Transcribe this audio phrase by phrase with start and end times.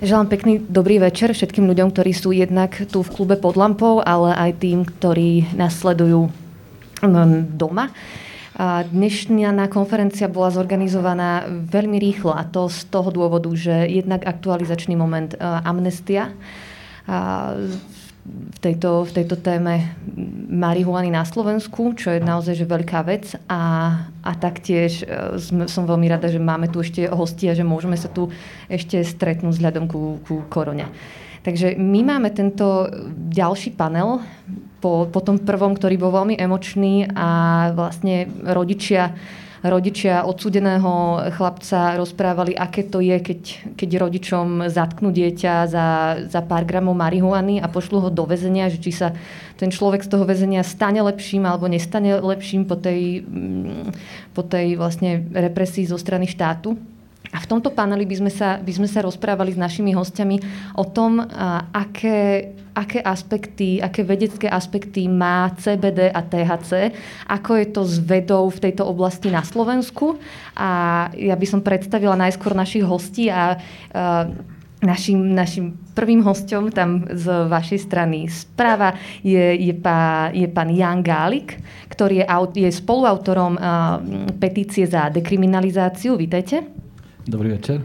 [0.00, 4.32] Želám pekný dobrý večer všetkým ľuďom, ktorí sú jednak tu v klube pod lampou, ale
[4.32, 6.32] aj tým, ktorí nás sledujú
[7.04, 7.92] mm, doma.
[8.88, 15.36] Dnešná konferencia bola zorganizovaná veľmi rýchlo a to z toho dôvodu, že jednak aktualizačný moment
[15.68, 16.32] amnestia
[18.30, 19.90] v tejto, v tejto téme
[20.50, 23.62] marihuany na Slovensku, čo je naozaj že veľká vec a,
[24.22, 28.06] a taktiež e, sme, som veľmi rada, že máme tu ešte hostia, že môžeme sa
[28.06, 28.30] tu
[28.70, 30.86] ešte stretnúť vzhľadom ku, ku korone.
[31.40, 32.86] Takže my máme tento
[33.32, 34.20] ďalší panel
[34.84, 37.28] po, po tom prvom, ktorý bol veľmi emočný a
[37.72, 39.16] vlastne rodičia
[39.60, 43.40] rodičia odsudeného chlapca rozprávali, aké to je, keď,
[43.76, 45.86] keď rodičom zatknú dieťa za,
[46.24, 49.12] za pár gramov marihuany a pošlu ho do väzenia, že či sa
[49.60, 53.92] ten človek z toho väzenia stane lepším alebo nestane lepším po tej, mm,
[54.32, 56.80] po tej vlastne represii zo strany štátu.
[57.30, 60.42] A v tomto paneli by sme sa, by sme sa rozprávali s našimi hostiami
[60.74, 61.22] o tom,
[61.70, 66.90] aké, aké aspekty, aké vedecké aspekty má CBD a THC,
[67.30, 70.18] ako je to s vedou v tejto oblasti na Slovensku.
[70.58, 73.60] A ja by som predstavila najskôr našich hostí a,
[74.80, 81.04] Našim, našim prvým hostom tam z vašej strany správa je, je, pá, je pán Jan
[81.04, 81.60] Gálik,
[81.92, 83.60] ktorý je, je spoluautorom
[84.40, 86.16] petície za dekriminalizáciu.
[86.16, 86.79] Vítajte.
[87.26, 87.82] Dobrý večer.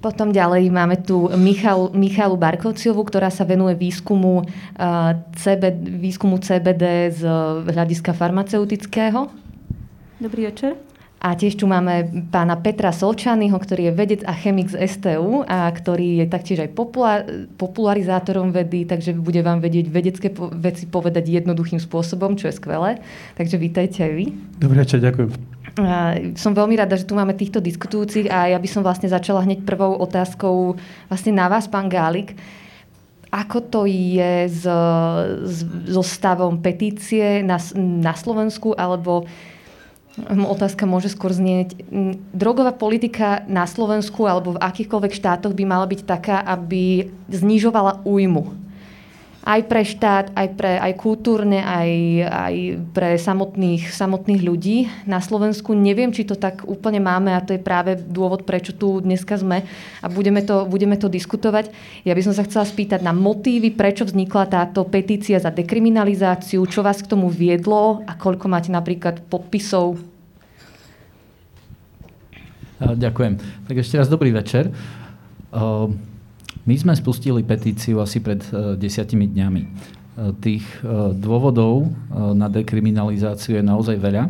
[0.00, 7.12] Potom ďalej máme tu Michal, Michalu Barkovciovu, ktorá sa venuje výskumu, uh, CBD, výskumu CBD
[7.12, 7.28] z
[7.68, 9.28] hľadiska farmaceutického.
[10.16, 10.80] Dobrý večer.
[11.20, 15.68] A tiež tu máme pána Petra Solčányho, ktorý je vedec a chemik z STU a
[15.68, 17.28] ktorý je taktiež aj populár,
[17.60, 23.04] popularizátorom vedy, takže bude vám vedieť vedecké veci povedať jednoduchým spôsobom, čo je skvelé.
[23.36, 24.26] Takže vítajte aj vy.
[24.64, 25.59] Dobrý večer, ďakujem.
[26.36, 29.62] Som veľmi rada, že tu máme týchto diskutujúcich a ja by som vlastne začala hneď
[29.64, 30.76] prvou otázkou
[31.08, 32.36] vlastne na vás, pán Gálik.
[33.30, 34.66] Ako to je s,
[35.86, 39.22] so stavom petície na, na Slovensku, alebo
[40.26, 41.78] otázka môže skôr znieť,
[42.34, 48.69] drogová politika na Slovensku alebo v akýchkoľvek štátoch by mala byť taká, aby znižovala újmu
[49.40, 51.90] aj pre štát, aj, pre, aj kultúrne, aj,
[52.28, 52.54] aj
[52.92, 55.72] pre samotných, samotných ľudí na Slovensku.
[55.72, 59.64] Neviem, či to tak úplne máme a to je práve dôvod, prečo tu dneska sme
[60.04, 61.72] a budeme to, budeme to diskutovať.
[62.04, 66.84] Ja by som sa chcela spýtať na motívy, prečo vznikla táto petícia za dekriminalizáciu, čo
[66.84, 69.96] vás k tomu viedlo a koľko máte napríklad podpisov.
[72.80, 73.40] Ďakujem.
[73.68, 74.72] Tak ešte raz dobrý večer.
[76.68, 79.62] My sme spustili petíciu asi pred uh, desiatimi dňami.
[79.64, 84.28] Uh, tých uh, dôvodov na dekriminalizáciu je naozaj veľa.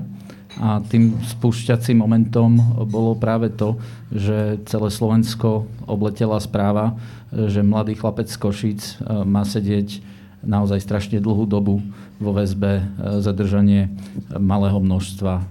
[0.60, 2.58] A tým spúšťacím momentom
[2.90, 3.78] bolo práve to,
[4.10, 6.98] že celé Slovensko obletela správa,
[7.30, 8.80] že mladý chlapec z Košic
[9.24, 10.02] má sedieť
[10.42, 11.78] naozaj strašne dlhú dobu
[12.19, 12.82] vo väzbe
[13.22, 13.94] zadržanie
[14.36, 15.46] malého množstva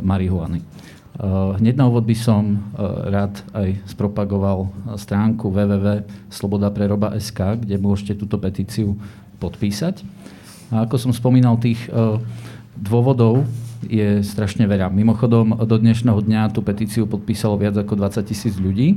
[0.00, 0.62] marihuany.
[1.14, 1.22] Eh,
[1.62, 2.82] hneď na úvod by som eh,
[3.14, 4.66] rád aj spropagoval
[4.98, 8.98] stránku www.slobodapreroba.sk, kde môžete túto petíciu
[9.38, 10.02] podpísať.
[10.74, 12.18] A ako som spomínal, tých eh,
[12.74, 13.46] dôvodov
[13.86, 14.90] je strašne veľa.
[14.90, 18.96] Mimochodom, do dnešného dňa tú petíciu podpísalo viac ako 20 tisíc ľudí,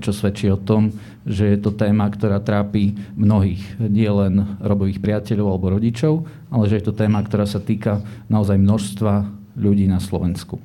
[0.00, 0.96] čo svedčí o tom,
[1.28, 6.80] že je to téma, ktorá trápi mnohých, nie len robových priateľov alebo rodičov, ale že
[6.80, 8.00] je to téma, ktorá sa týka
[8.32, 9.28] naozaj množstva
[9.60, 10.56] ľudí na Slovensku.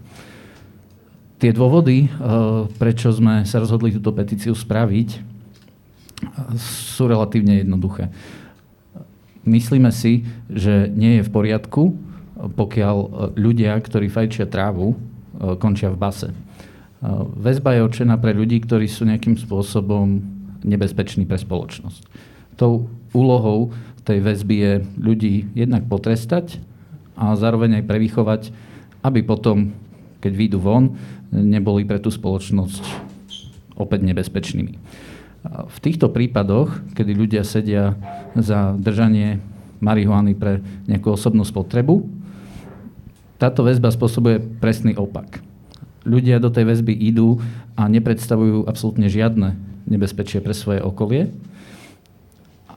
[1.43, 2.09] Tie dôvody, eh,
[2.79, 5.35] prečo sme sa rozhodli túto petíciu spraviť,
[6.55, 8.07] sú relatívne jednoduché.
[9.43, 11.99] Myslíme si, že nie je v poriadku,
[12.55, 12.97] pokiaľ
[13.35, 16.31] ľudia, ktorí fajčia trávu, eh, končia v base.
[16.31, 16.35] Eh,
[17.35, 20.23] väzba je určená pre ľudí, ktorí sú nejakým spôsobom
[20.63, 22.07] nebezpeční pre spoločnosť.
[22.55, 23.75] Tou úlohou
[24.07, 26.63] tej väzby je ľudí jednak potrestať
[27.19, 28.41] a zároveň aj prevychovať,
[29.03, 29.75] aby potom,
[30.23, 30.95] keď výjdu von,
[31.33, 32.83] neboli pre tú spoločnosť
[33.74, 34.77] opäť nebezpečnými.
[35.44, 37.97] V týchto prípadoch, kedy ľudia sedia
[38.38, 39.44] za držanie
[39.83, 42.06] marihuany pre nejakú osobnú spotrebu,
[43.41, 45.44] táto väzba spôsobuje presný opak.
[46.07, 47.44] Ľudia do tej väzby idú
[47.75, 51.27] a nepredstavujú absolútne žiadne nebezpečie pre svoje okolie.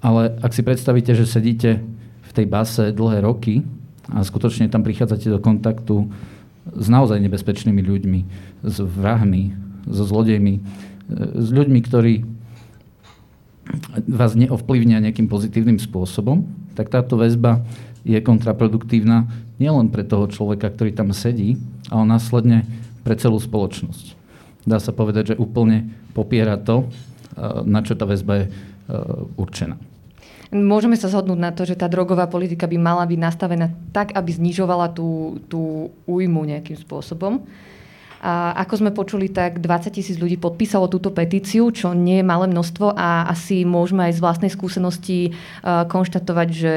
[0.03, 1.87] Ale ak si predstavíte, že sedíte
[2.27, 3.63] v tej base dlhé roky
[4.11, 6.11] a skutočne tam prichádzate do kontaktu
[6.75, 8.21] s naozaj nebezpečnými ľuďmi,
[8.67, 9.55] s vrahmi,
[9.87, 10.63] so zlodejmi, e,
[11.39, 12.15] s ľuďmi, ktorí
[14.07, 16.47] vás neovplyvnia nejakým pozitívnym spôsobom,
[16.79, 17.67] tak táto väzba
[18.07, 19.27] je kontraproduktívna
[19.59, 21.59] nielen pre toho človeka, ktorý tam sedí,
[21.91, 22.63] ale následne
[23.03, 24.15] pre celú spoločnosť.
[24.67, 26.87] Dá sa povedať, že úplne popiera to,
[27.67, 28.47] na čo tá väzba je
[29.35, 29.79] určená.
[30.55, 34.31] Môžeme sa zhodnúť na to, že tá drogová politika by mala byť nastavená tak, aby
[34.31, 37.43] znižovala tú, tú újmu nejakým spôsobom.
[38.27, 42.49] A ako sme počuli, tak 20 tisíc ľudí podpísalo túto petíciu, čo nie je malé
[42.49, 46.73] množstvo a asi môžeme aj z vlastnej skúsenosti konštatovať, že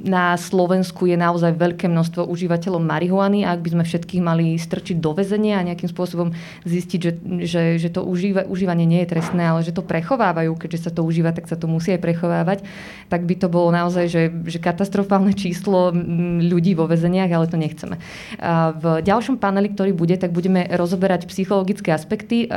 [0.00, 4.96] na Slovensku je naozaj veľké množstvo užívateľov marihuany a ak by sme všetkých mali strčiť
[4.96, 6.32] do väzenia a nejakým spôsobom
[6.64, 7.12] zistiť, že,
[7.44, 11.04] že, že to užíva, užívanie nie je trestné, ale že to prechovávajú, keďže sa to
[11.04, 12.64] užíva, tak sa to musí aj prechovávať,
[13.12, 15.92] tak by to bolo naozaj že, že katastrofálne číslo
[16.40, 18.00] ľudí vo väzeniach, ale to nechceme.
[18.40, 22.48] A v ďalšom paneli, ktorý bude, tak budeme rozoberať psychologické aspekty,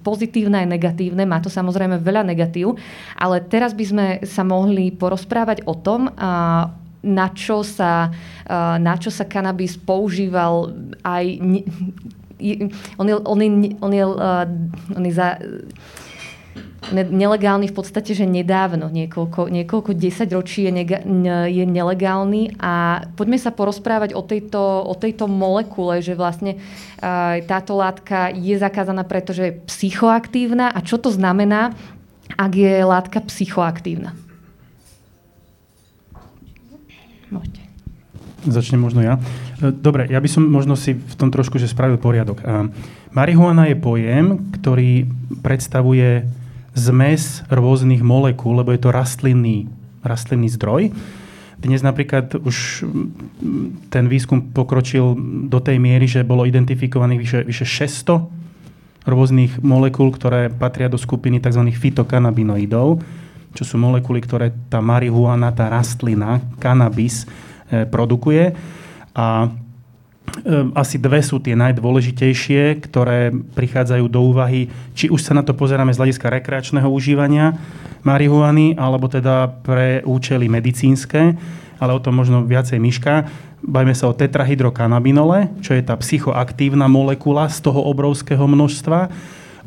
[0.00, 1.28] pozitívne aj negatívne.
[1.28, 2.80] Má to samozrejme veľa negatív,
[3.20, 6.08] ale teraz by sme sa mohli porozprávať o tom,
[6.98, 8.10] na čo sa,
[8.78, 10.74] na čo sa kanabis používal
[11.06, 11.24] aj...
[12.98, 13.48] On je, on je,
[13.82, 14.04] on je,
[14.94, 15.42] on je za,
[16.94, 20.98] nelegálny v podstate, že nedávno, niekoľko, niekoľko desaťročí je, nega,
[21.50, 27.76] je nelegálny a poďme sa porozprávať o tejto, o tejto molekule, že vlastne uh, táto
[27.76, 31.74] látka je zakázaná, pretože je psychoaktívna a čo to znamená,
[32.38, 34.14] ak je látka psychoaktívna.
[37.28, 37.60] Môžete.
[38.46, 39.18] Začnem možno ja.
[39.58, 42.38] E, dobre, ja by som možno si v tom trošku že spravil poriadok.
[42.40, 42.70] E,
[43.10, 45.10] marihuana je pojem, ktorý
[45.42, 46.24] predstavuje
[46.78, 49.66] zmes rôznych molekúl, lebo je to rastlinný,
[50.06, 50.94] rastlinný zdroj.
[51.58, 52.86] Dnes napríklad už
[53.90, 55.18] ten výskum pokročil
[55.50, 61.42] do tej miery, že bolo identifikovaných vyše, vyše 600 rôznych molekúl, ktoré patria do skupiny
[61.42, 61.66] tzv.
[61.74, 63.02] fitokanabinoidov
[63.58, 67.26] čo sú molekuly, ktoré tá marihuana, tá rastlina, kanabis
[67.66, 68.54] e, produkuje.
[69.18, 69.50] A
[70.46, 75.58] e, asi dve sú tie najdôležitejšie, ktoré prichádzajú do úvahy, či už sa na to
[75.58, 77.58] pozeráme z hľadiska rekreačného užívania
[78.06, 81.34] marihuany, alebo teda pre účely medicínske,
[81.82, 83.26] ale o tom možno viacej myška.
[83.58, 89.10] Bajme sa o tetrahydrokanabinole, čo je tá psychoaktívna molekula z toho obrovského množstva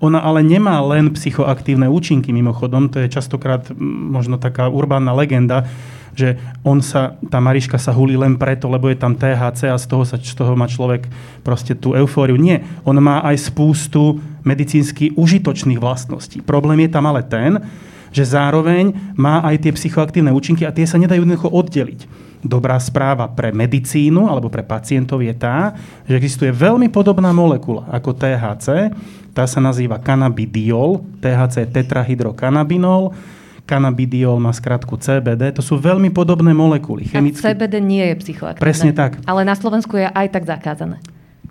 [0.02, 5.70] ona ale nemá len psychoaktívne účinky, mimochodom, to je častokrát možno taká urbánna legenda,
[6.12, 6.36] že
[6.68, 10.04] on sa, tá Mariška sa hulí len preto, lebo je tam THC a z toho,
[10.04, 11.08] sa, z toho má človek
[11.46, 12.36] proste tú eufóriu.
[12.36, 16.44] Nie, on má aj spústu medicínsky užitočných vlastností.
[16.44, 17.64] Problém je tam ale ten,
[18.12, 22.30] že zároveň má aj tie psychoaktívne účinky a tie sa nedajú jednoducho oddeliť.
[22.42, 25.78] Dobrá správa pre medicínu alebo pre pacientov je tá,
[26.10, 28.92] že existuje veľmi podobná molekula ako THC,
[29.32, 33.16] tá sa nazýva cannabidiol, THC tetrahydrokanabinol.
[33.64, 35.56] Cannabidiol má skratku CBD.
[35.56, 37.08] To sú veľmi podobné molekuly.
[37.08, 37.40] Chemicky...
[37.40, 38.60] A CBD nie je psychoaktívne.
[38.60, 39.24] Presne tak.
[39.24, 41.00] Ale na Slovensku je aj tak zakázané.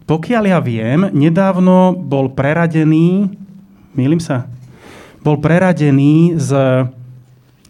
[0.04, 3.32] Pokiaľ ja viem, nedávno bol preradený,
[3.96, 4.50] mýlim sa,
[5.20, 6.50] bol preradený z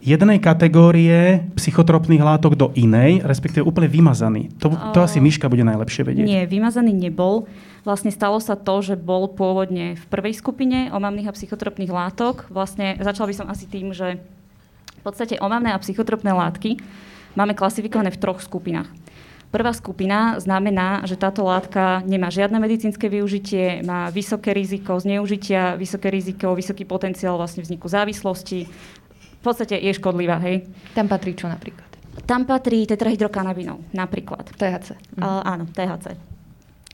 [0.01, 4.49] jednej kategórie psychotropných látok do inej, respektíve úplne vymazaný.
[4.57, 6.25] To, to asi Miška bude najlepšie vedieť.
[6.25, 7.45] Nie, vymazaný nebol.
[7.85, 12.49] Vlastne stalo sa to, že bol pôvodne v prvej skupine omamných a psychotropných látok.
[12.49, 14.17] Vlastne začal by som asi tým, že
[15.01, 16.81] v podstate omamné a psychotropné látky
[17.37, 18.89] máme klasifikované v troch skupinách.
[19.51, 26.07] Prvá skupina znamená, že táto látka nemá žiadne medicínske využitie, má vysoké riziko zneužitia, vysoké
[26.07, 28.71] riziko, vysoký potenciál vlastne vzniku závislosti,
[29.41, 30.71] v podstate je škodlivá, hej.
[30.95, 31.91] Tam patrí čo napríklad?
[32.31, 34.55] Tam patrí tetrahydrokanabinol, napríklad.
[34.55, 35.19] THC.
[35.19, 35.23] Mhm.
[35.25, 36.15] Uh, áno, THC.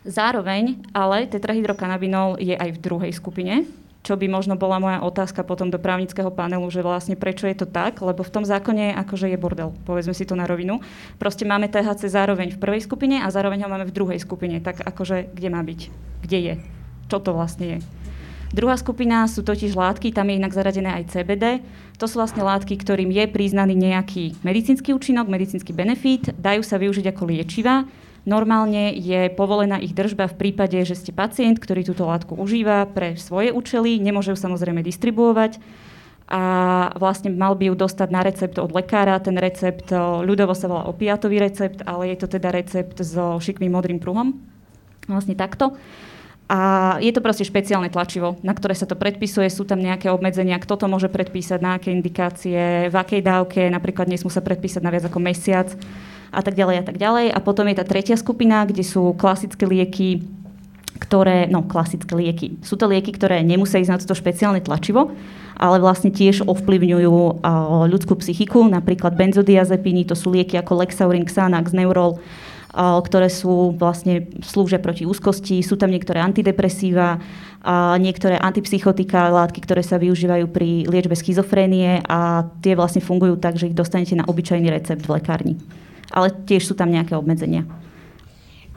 [0.07, 3.69] Zároveň, ale tetrahydrokanabinol je aj v druhej skupine,
[4.07, 7.67] čo by možno bola moja otázka potom do právnického panelu, že vlastne prečo je to
[7.67, 10.79] tak, lebo v tom zákone akože je bordel, povedzme si to na rovinu.
[11.19, 14.79] Proste máme THC zároveň v prvej skupine a zároveň ho máme v druhej skupine, tak
[14.79, 15.81] akože kde má byť,
[16.23, 16.55] kde je,
[17.11, 17.79] čo to vlastne je.
[18.55, 21.67] Druhá skupina sú totiž látky, tam je inak zaradené aj CBD.
[21.99, 27.11] To sú vlastne látky, ktorým je priznaný nejaký medicínsky účinok, medicínsky benefit, dajú sa využiť
[27.11, 27.83] ako liečiva.
[28.27, 33.15] Normálne je povolená ich držba v prípade, že ste pacient, ktorý túto látku užíva pre
[33.15, 35.63] svoje účely, nemôže ju samozrejme distribuovať
[36.27, 36.43] a
[36.99, 39.23] vlastne mal by ju dostať na recept od lekára.
[39.23, 39.95] Ten recept
[40.27, 44.35] ľudovo sa volá opiatový recept, ale je to teda recept so šikmým modrým pruhom.
[45.07, 45.79] Vlastne takto.
[46.51, 46.59] A
[46.99, 50.79] je to proste špeciálne tlačivo, na ktoré sa to predpisuje, sú tam nejaké obmedzenia, kto
[50.79, 55.07] to môže predpísať, na aké indikácie, v akej dávke, napríklad nesmú sa predpísať na viac
[55.07, 55.75] ako mesiac
[56.31, 57.35] a tak ďalej a tak ďalej.
[57.35, 60.25] A potom je tá tretia skupina, kde sú klasické lieky,
[60.97, 65.13] ktoré, no klasické lieky, sú to lieky, ktoré nemusia ísť na toto špeciálne tlačivo,
[65.57, 67.45] ale vlastne tiež ovplyvňujú
[67.93, 72.17] ľudskú psychiku, napríklad benzodiazepíny, to sú lieky ako Lexaurin, Xanax, Neurol,
[72.77, 75.65] ktoré sú vlastne slúžia proti úzkosti.
[75.65, 77.21] Sú tam niektoré antidepresíva,
[77.97, 83.73] niektoré antipsychotika, látky, ktoré sa využívajú pri liečbe schizofrénie a tie vlastne fungujú tak, že
[83.73, 85.57] ich dostanete na obyčajný recept v lekárni.
[86.17, 87.69] Ale tiež sú tam nejaké obmedzenia.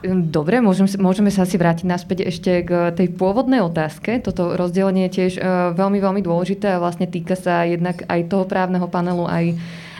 [0.03, 4.19] Dobre, môžem, môžeme sa asi vrátiť naspäť ešte k tej pôvodnej otázke.
[4.19, 5.33] Toto rozdelenie je tiež
[5.75, 9.55] veľmi, veľmi dôležité a vlastne týka sa jednak aj toho právneho panelu, aj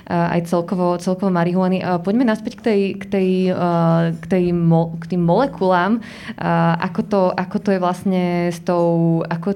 [0.10, 1.86] aj celkovo, celkovo marihuany.
[2.01, 3.29] Poďme naspäť k, tej, k, tej,
[4.17, 4.46] k, tej
[4.98, 6.01] k tým molekulám.
[6.81, 9.22] Ako to, ako to je vlastne s tou...
[9.29, 9.53] Ako,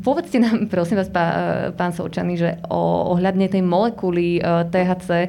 [0.00, 5.28] Povedzte nám, prosím vás, pán, pán Solčany, že o, ohľadne tej molekuly THC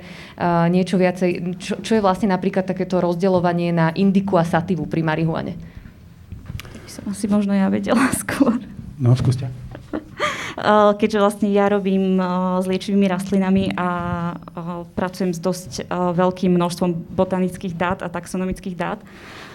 [0.72, 5.80] niečo viacej, čo, čo je vlastne napríklad takéto rozdeľovanie na indiku a sativu pri marihuane?
[6.90, 8.58] by som asi možno ja vedela skôr.
[8.98, 9.46] No, skúste.
[10.60, 12.20] Eh, keďže vlastne ja robím
[12.60, 13.88] s liečivými rastlinami a
[14.92, 19.00] pracujem s dosť veľkým množstvom botanických dát a taxonomických dát.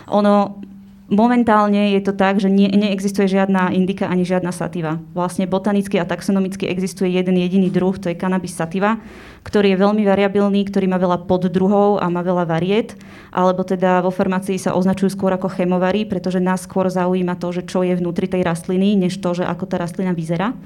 [0.08, 0.64] Ono
[1.04, 4.96] Momentálne je to tak, že nie, neexistuje žiadna indika ani žiadna sativa.
[5.12, 8.96] Vlastne botanicky a taxonomicky existuje jeden jediný druh, to je cannabis sativa,
[9.44, 12.96] ktorý je veľmi variabilný, ktorý má veľa poddruhov a má veľa variet,
[13.36, 17.68] alebo teda vo farmácii sa označujú skôr ako chemovary, pretože nás skôr zaujíma to, že
[17.68, 20.56] čo je vnútri tej rastliny, než to, že ako tá rastlina vyzerá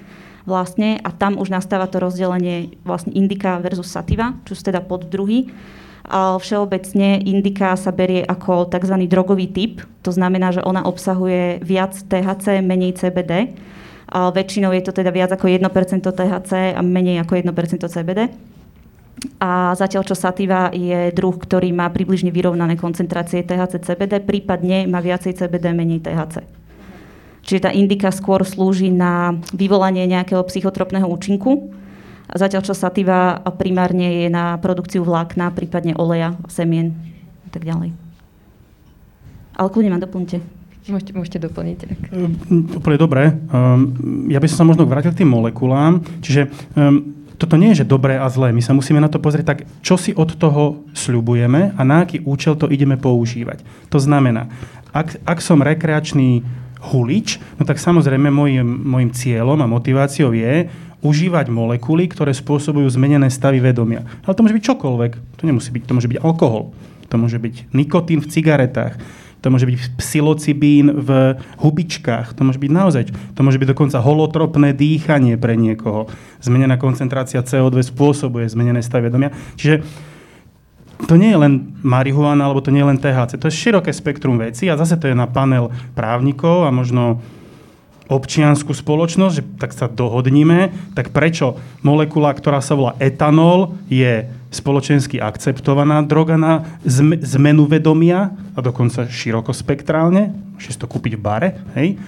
[0.47, 5.53] vlastne a tam už nastáva to rozdelenie vlastne indika versus sativa, čo sú teda poddruhy.
[6.09, 8.97] Všeobecne indika sa berie ako tzv.
[9.05, 13.53] drogový typ, to znamená, že ona obsahuje viac THC, menej CBD.
[14.09, 15.69] A väčšinou je to teda viac ako 1%
[16.01, 17.53] THC a menej ako 1%
[17.85, 18.33] CBD.
[19.37, 25.05] A zatiaľ čo sativa je druh, ktorý má približne vyrovnané koncentrácie THC CBD, prípadne má
[25.05, 26.41] viacej CBD, menej THC.
[27.45, 31.69] Čiže tá indika skôr slúži na vyvolanie nejakého psychotropného účinku,
[32.29, 36.93] Zatiaľ, čo sativa primárne je na produkciu vlákna, prípadne oleja, semien
[37.47, 37.97] a tak ďalej.
[39.57, 40.39] Ale kľudne ma doplňte.
[40.89, 41.77] Môžete, môžete doplniť.
[41.85, 41.99] Tak.
[42.17, 42.33] Um,
[42.81, 43.23] úplne dobre.
[43.53, 46.01] Um, ja by som sa možno vrátil k tým molekulám.
[46.25, 48.57] Čiže um, toto nie je, že dobré a zlé.
[48.57, 52.25] My sa musíme na to pozrieť tak, čo si od toho sľubujeme a na aký
[52.25, 53.63] účel to ideme používať.
[53.93, 54.49] To znamená,
[54.91, 56.43] ak, ak som rekreačný
[56.79, 63.31] hulič, no tak samozrejme môjim, môjim cieľom a motiváciou je užívať molekuly, ktoré spôsobujú zmenené
[63.31, 64.03] stavy vedomia.
[64.27, 65.13] Ale to môže byť čokoľvek.
[65.39, 66.75] To nemusí byť, to môže byť alkohol.
[67.09, 68.99] To môže byť nikotín v cigaretách.
[69.39, 72.35] To môže byť psilocibín v hubičkách.
[72.35, 73.03] To môže byť naozaj.
[73.39, 76.11] To môže byť dokonca holotropné dýchanie pre niekoho.
[76.43, 79.31] Zmenená koncentrácia CO2 spôsobuje zmenené stavy vedomia.
[79.55, 79.87] Čiže
[81.07, 83.39] to nie je len marihuana, alebo to nie je len THC.
[83.39, 87.23] To je široké spektrum vecí a zase to je na panel právnikov a možno
[88.09, 95.21] občianskú spoločnosť, že tak sa dohodníme, tak prečo molekula, ktorá sa volá etanol, je spoločensky
[95.21, 96.65] akceptovaná droga na
[97.21, 102.01] zmenu vedomia a dokonca širokospektrálne, môžete to kúpiť v bare, hej?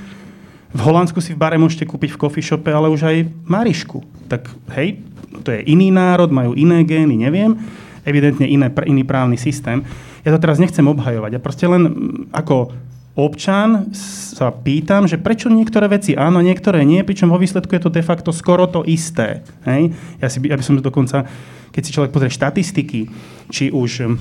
[0.71, 4.07] V Holandsku si v bare môžete kúpiť v coffee shope, ale už aj marišku.
[4.31, 4.47] Tak
[4.79, 5.03] hej,
[5.43, 7.59] to je iný národ, majú iné gény, neviem.
[8.07, 9.83] Evidentne iné, iný právny systém.
[10.23, 11.31] Ja to teraz nechcem obhajovať.
[11.37, 11.83] Ja proste len
[12.31, 12.71] ako
[13.19, 17.91] občan sa pýtam, že prečo niektoré veci áno, niektoré nie, pričom vo výsledku je to
[17.91, 19.43] de facto skoro to isté.
[19.67, 19.91] Hej?
[20.23, 21.27] Ja, si, ja by som dokonca,
[21.75, 23.11] keď si človek pozrie štatistiky,
[23.51, 24.17] či už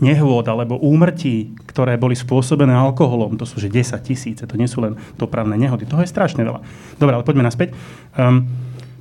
[0.00, 4.80] nehôd alebo úmrtí, ktoré boli spôsobené alkoholom, to sú že 10 tisíce, to nie sú
[4.80, 6.64] len dopravné nehody, toho je strašne veľa.
[6.96, 7.76] Dobre, ale poďme naspäť.
[8.16, 8.48] Um,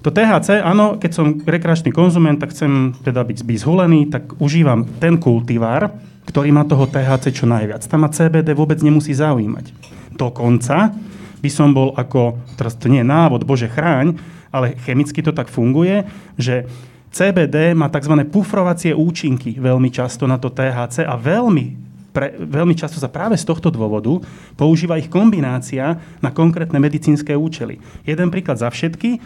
[0.03, 5.15] to THC, áno, keď som rekreačný konzument, tak chcem teda byť, zhulený, tak užívam ten
[5.15, 5.95] kultivár,
[6.27, 7.87] ktorý má toho THC čo najviac.
[7.87, 9.71] Tam ma CBD vôbec nemusí zaujímať.
[10.19, 10.91] Dokonca
[11.39, 14.19] by som bol ako, teraz to nie je návod, bože chráň,
[14.51, 16.03] ale chemicky to tak funguje,
[16.35, 16.67] že
[17.13, 18.27] CBD má tzv.
[18.27, 21.83] pufrovacie účinky veľmi často na to THC a veľmi
[22.13, 24.21] pre, veľmi často sa práve z tohto dôvodu
[24.53, 27.81] používa ich kombinácia na konkrétne medicínske účely.
[28.05, 29.17] Jeden príklad za všetky.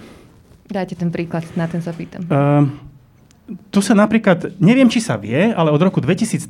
[0.68, 2.28] Dajte ten príklad, na ten sa pýtam.
[2.28, 2.68] Uh,
[3.72, 6.44] tu sa napríklad, neviem, či sa vie, ale od roku 2012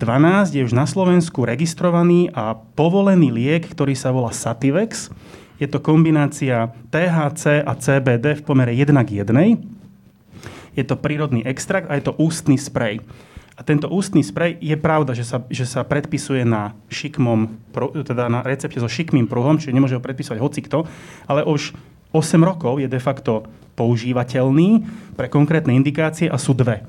[0.49, 5.13] je už na Slovensku registrovaný a povolený liek, ktorý sa volá Sativex.
[5.61, 10.77] Je to kombinácia THC a CBD v pomere 1 k 1.
[10.77, 13.01] Je to prírodný extrakt a je to ústny sprej.
[13.57, 17.73] A tento ústny sprej je pravda, že sa, že sa predpisuje na šikmom,
[18.05, 20.85] teda na recepte so šikmým pruhom, čiže nemôže ho predpisovať hocikto,
[21.25, 21.73] ale už
[22.13, 26.81] 8 rokov je de facto používateľný pre konkrétne indikácie a sú dve.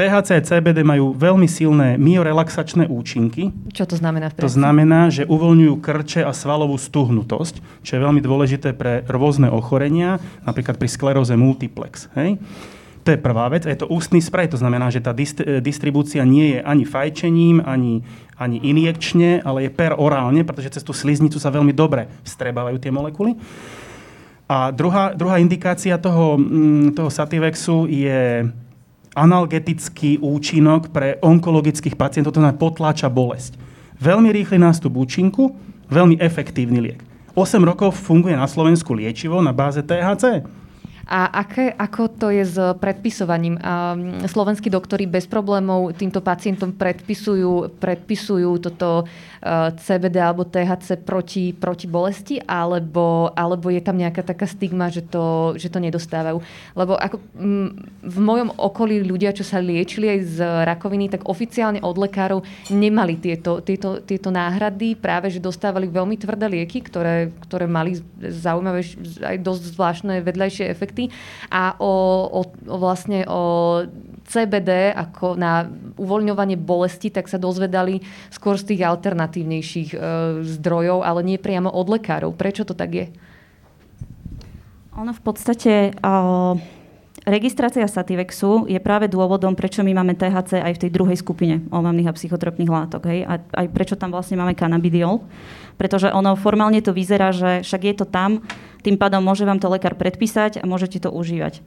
[0.00, 3.52] THC a CBD majú veľmi silné myorelaxačné účinky.
[3.74, 4.32] Čo to znamená?
[4.32, 9.50] V to znamená, že uvoľňujú krče a svalovú stuhnutosť, čo je veľmi dôležité pre rôzne
[9.52, 12.08] ochorenia, napríklad pri skleróze multiplex.
[12.16, 12.40] Hej?
[13.04, 13.68] To je prvá vec.
[13.68, 18.04] Je to ústny sprej, to znamená, že tá dist- distribúcia nie je ani fajčením, ani,
[18.40, 22.92] ani injekčne, ale je per orálne, pretože cez tú sliznicu sa veľmi dobre vstrebávajú tie
[22.92, 23.36] molekuly.
[24.50, 28.50] A druhá, druhá indikácia toho, mm, toho Sativexu je
[29.14, 33.54] analgetický účinok pre onkologických pacientov, to znamená potláča bolesť.
[34.02, 35.54] Veľmi rýchly nástup účinku,
[35.86, 37.00] veľmi efektívny liek.
[37.38, 40.42] 8 rokov funguje na Slovensku liečivo na báze THC.
[41.10, 43.58] A aké, ako to je s predpisovaním?
[44.30, 49.04] Slovenskí doktori bez problémov týmto pacientom predpisujú, predpisujú toto e,
[49.74, 55.58] CBD alebo THC proti, proti bolesti, alebo, alebo je tam nejaká taká stigma, že to,
[55.58, 56.38] že to nedostávajú?
[56.78, 57.18] Lebo ako,
[58.06, 63.18] v mojom okolí ľudia, čo sa liečili aj z rakoviny, tak oficiálne od lekárov nemali
[63.18, 68.86] tieto, tieto, tieto náhrady, práve že dostávali veľmi tvrdé lieky, ktoré, ktoré mali zaujímavé
[69.26, 71.92] aj dosť zvláštne vedľajšie efekty produkty a o,
[72.28, 73.42] o, o vlastne o
[74.28, 75.66] CBD ako na
[75.98, 79.98] uvoľňovanie bolesti, tak sa dozvedali skôr z tých alternatívnejších e,
[80.46, 82.38] zdrojov, ale nie priamo od lekárov.
[82.38, 83.06] Prečo to tak je?
[84.98, 85.96] Ono v podstate...
[86.04, 86.58] Uh...
[87.20, 92.08] Registrácia Sativexu je práve dôvodom, prečo my máme THC aj v tej druhej skupine omamných
[92.08, 93.12] a psychotropných látok.
[93.12, 93.28] Hej?
[93.28, 95.20] A aj prečo tam vlastne máme cannabidiol.
[95.76, 98.40] Pretože ono formálne to vyzerá, že však je to tam,
[98.82, 101.60] tým pádom môže vám to lekár predpísať a môžete to užívať.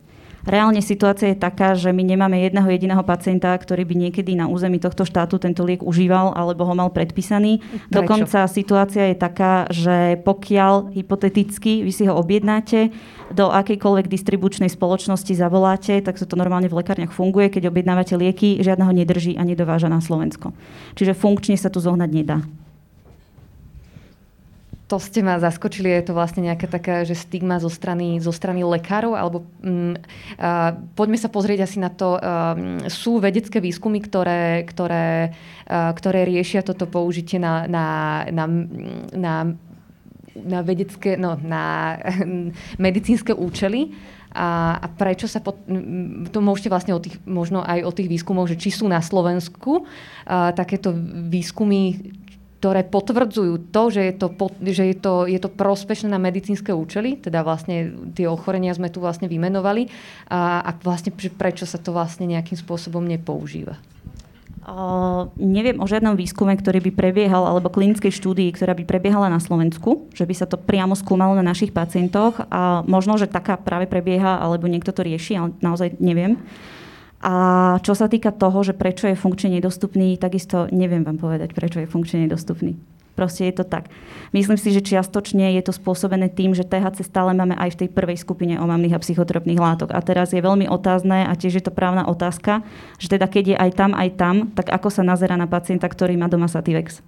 [0.44, 4.76] Reálne situácia je taká, že my nemáme jedného jediného pacienta, ktorý by niekedy na území
[4.76, 7.64] tohto štátu tento liek užíval alebo ho mal predpísaný.
[7.64, 7.88] Prečo?
[7.88, 12.92] Dokonca situácia je taká, že pokiaľ hypoteticky vy si ho objednáte,
[13.32, 17.48] do akejkoľvek distribučnej spoločnosti zavoláte, tak to normálne v lekárniach funguje.
[17.48, 20.52] Keď objednávate lieky, žiadneho nedrží a nedováža na Slovensko.
[21.00, 22.44] Čiže funkčne sa tu zohnať nedá
[24.94, 28.62] to ste ma zaskočili, je to vlastne nejaká taká, že stigma zo strany, zo strany
[28.62, 29.98] lekárov, alebo mm,
[30.38, 32.54] a, poďme sa pozrieť asi na to, a,
[32.94, 35.34] sú vedecké výskumy, ktoré, ktoré,
[35.66, 37.86] a, ktoré riešia toto použitie na, na,
[38.30, 38.46] na,
[39.18, 39.34] na
[40.34, 41.94] na vedecké, no, na
[42.82, 43.94] medicínske účely.
[44.34, 45.62] A, a prečo sa, pod,
[46.34, 49.86] to môžete vlastne o tých, možno aj o tých výskumoch, že či sú na Slovensku
[50.26, 50.90] a, takéto
[51.30, 52.18] výskumy,
[52.64, 54.28] ktoré potvrdzujú to, že je to,
[54.64, 59.04] že je to, je to prospešné na medicínske účely, teda vlastne tie ochorenia sme tu
[59.04, 59.92] vlastne vymenovali
[60.32, 63.76] a, a vlastne prečo sa to vlastne nejakým spôsobom nepoužíva.
[64.64, 69.44] Uh, neviem o žiadnom výskume, ktorý by prebiehal, alebo klinickej štúdii, ktorá by prebiehala na
[69.44, 73.92] Slovensku, že by sa to priamo skúmalo na našich pacientoch a možno, že taká práve
[73.92, 76.40] prebieha, alebo niekto to rieši, ale naozaj neviem.
[77.24, 77.34] A
[77.80, 81.88] čo sa týka toho, že prečo je funkčne nedostupný, takisto neviem vám povedať, prečo je
[81.88, 82.76] funkčne nedostupný.
[83.14, 83.94] Proste je to tak.
[84.34, 87.90] Myslím si, že čiastočne je to spôsobené tým, že THC stále máme aj v tej
[87.94, 89.94] prvej skupine omamných a psychotropných látok.
[89.94, 92.66] A teraz je veľmi otázne, a tiež je to právna otázka,
[92.98, 96.18] že teda keď je aj tam, aj tam, tak ako sa nazera na pacienta, ktorý
[96.18, 97.06] má doma Sativex?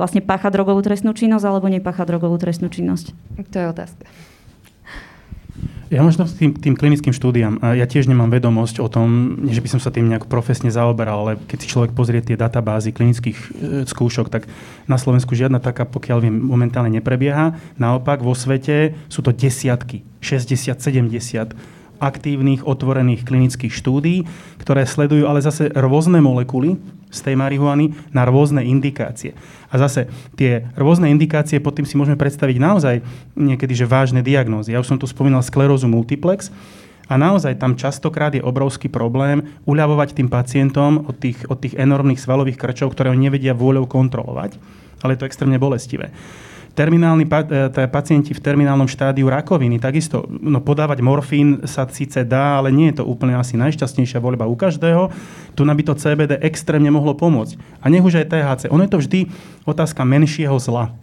[0.00, 3.12] Vlastne pácha drogovú trestnú činnosť alebo nepácha drogovú trestnú činnosť?
[3.52, 4.08] To je otázka.
[5.88, 7.64] Ja možno tým, tým klinickým štúdiám.
[7.64, 11.32] Ja tiež nemám vedomosť o tom, že by som sa tým nejak profesne zaoberal, ale
[11.48, 13.44] keď si človek pozrie tie databázy klinických e,
[13.88, 14.44] skúšok, tak
[14.84, 17.56] na Slovensku žiadna taká, pokiaľ viem, momentálne neprebieha.
[17.80, 21.56] Naopak vo svete sú to desiatky, 60, 70
[21.98, 24.22] aktívnych otvorených klinických štúdií,
[24.68, 26.76] ktoré sledujú ale zase rôzne molekuly
[27.08, 29.32] z tej marihuany na rôzne indikácie.
[29.72, 33.00] A zase tie rôzne indikácie, pod tým si môžeme predstaviť naozaj
[33.32, 34.76] niekedy, že vážne diagnózy.
[34.76, 36.52] Ja už som tu spomínal sklerózu multiplex,
[37.08, 42.20] a naozaj tam častokrát je obrovský problém uľavovať tým pacientom od tých, od tých enormných
[42.20, 44.60] svalových krčov, ktoré oni nevedia vôľou kontrolovať,
[45.00, 46.12] ale je to extrémne bolestivé
[46.78, 52.70] terminálni e, pacienti v terminálnom štádiu rakoviny, takisto no, podávať morfín sa síce dá, ale
[52.70, 55.10] nie je to úplne asi najšťastnejšia voľba u každého.
[55.58, 57.82] Tu by to CBD extrémne mohlo pomôcť.
[57.82, 58.62] A nech už aj THC.
[58.70, 59.20] Ono je to vždy
[59.66, 60.94] otázka menšieho zla.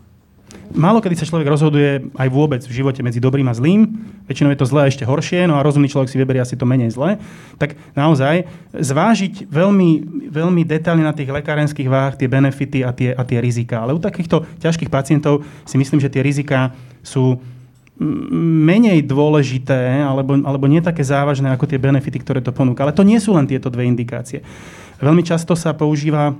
[0.75, 3.87] Málo kedy sa človek rozhoduje aj vôbec v živote medzi dobrým a zlým.
[4.27, 6.91] Väčšinou je to zlé ešte horšie, no a rozumný človek si vyberie asi to menej
[6.91, 7.15] zlé.
[7.55, 8.43] Tak naozaj
[8.75, 9.89] zvážiť veľmi,
[10.27, 13.79] veľmi detailne na tých lekárenských váh tie benefity a tie, a tie rizika.
[13.79, 17.39] Ale u takýchto ťažkých pacientov si myslím, že tie rizika sú
[17.95, 22.83] menej dôležité alebo, alebo nie také závažné ako tie benefity, ktoré to ponúka.
[22.83, 24.43] Ale to nie sú len tieto dve indikácie.
[24.99, 26.35] Veľmi často sa používa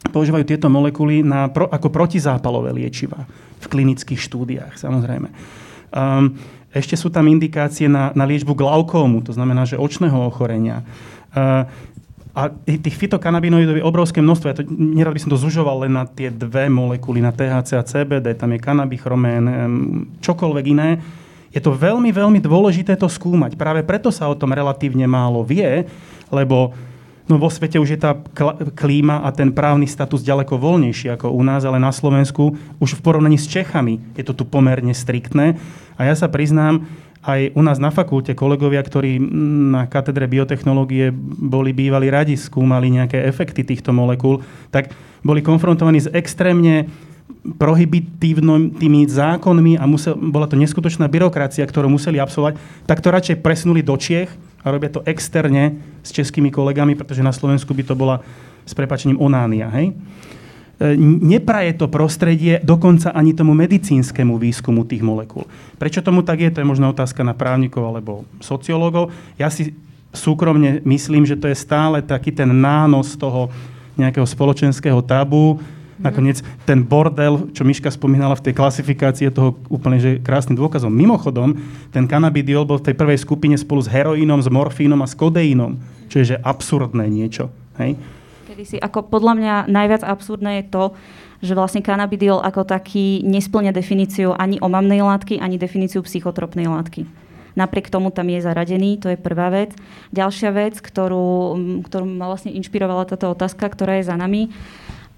[0.00, 3.28] používajú tieto molekuly na, ako protizápalové liečiva
[3.60, 5.28] v klinických štúdiách, samozrejme.
[5.92, 10.86] Um, ešte sú tam indikácie na, na liečbu glaukómu, to znamená, že očného ochorenia.
[11.34, 11.66] Uh,
[12.30, 14.46] a tých fitokanabinoidov je obrovské množstvo.
[14.46, 17.82] Ja to, nerad by som to zužoval len na tie dve molekuly, na THC a
[17.82, 18.38] CBD.
[18.38, 19.44] Tam je kanabichromén,
[20.22, 21.02] čokoľvek iné.
[21.50, 23.58] Je to veľmi, veľmi dôležité to skúmať.
[23.58, 25.90] Práve preto sa o tom relatívne málo vie,
[26.30, 26.70] lebo
[27.30, 28.18] No vo svete už je tá
[28.74, 33.04] klíma a ten právny status ďaleko voľnejší ako u nás, ale na Slovensku už v
[33.06, 35.54] porovnaní s Čechami je to tu pomerne striktné.
[35.94, 36.90] A ja sa priznám,
[37.22, 39.22] aj u nás na fakulte kolegovia, ktorí
[39.70, 44.42] na katedre biotechnológie boli bývali radi, skúmali nejaké efekty týchto molekúl,
[44.74, 44.90] tak
[45.22, 46.90] boli konfrontovaní s extrémne
[47.56, 53.80] prohibitívnymi zákonmi a musel, bola to neskutočná byrokracia, ktorú museli absolvovať, tak to radšej presunuli
[53.80, 58.20] do Čiech a robia to externe s českými kolegami, pretože na Slovensku by to bola
[58.68, 59.72] s prepačením onánia.
[59.72, 59.96] Hej?
[60.80, 65.48] E, nepraje to prostredie dokonca ani tomu medicínskemu výskumu tých molekúl.
[65.80, 69.12] Prečo tomu tak je, to je možno otázka na právnikov alebo sociológov.
[69.40, 69.76] Ja si
[70.12, 73.52] súkromne myslím, že to je stále taký ten nános toho
[74.00, 75.60] nejakého spoločenského tabu,
[76.00, 80.88] Nakoniec ten bordel, čo Miška spomínala v tej klasifikácii, je toho úplne že krásnym dôkazom.
[80.88, 81.60] Mimochodom,
[81.92, 85.76] ten kanabidiol bol v tej prvej skupine spolu s heroínom, s morfínom a s kodeínom,
[86.08, 87.52] čo je že absurdné niečo.
[87.76, 88.00] Hej?
[88.48, 90.84] Kedy si, ako podľa mňa najviac absurdné je to,
[91.40, 97.08] že vlastne kanabidiol ako taký nesplňa definíciu ani omamnej látky, ani definíciu psychotropnej látky.
[97.56, 99.74] Napriek tomu tam je zaradený, to je prvá vec.
[100.14, 104.52] Ďalšia vec, ktorú, ktorú ma vlastne inšpirovala táto otázka, ktorá je za nami,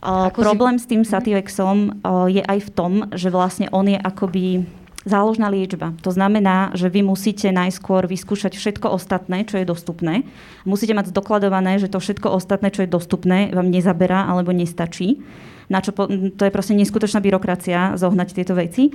[0.03, 0.85] ako problém si...
[0.85, 4.67] s tým Sativexom uh, je aj v tom, že vlastne on je akoby
[5.03, 5.95] záložná liečba.
[6.07, 10.23] To znamená, že vy musíte najskôr vyskúšať všetko ostatné, čo je dostupné.
[10.63, 15.19] Musíte mať zdokladované, že to všetko ostatné, čo je dostupné, vám nezaberá alebo nestačí.
[15.67, 18.95] Na čo po, to je proste neskutočná byrokracia zohnať tieto veci.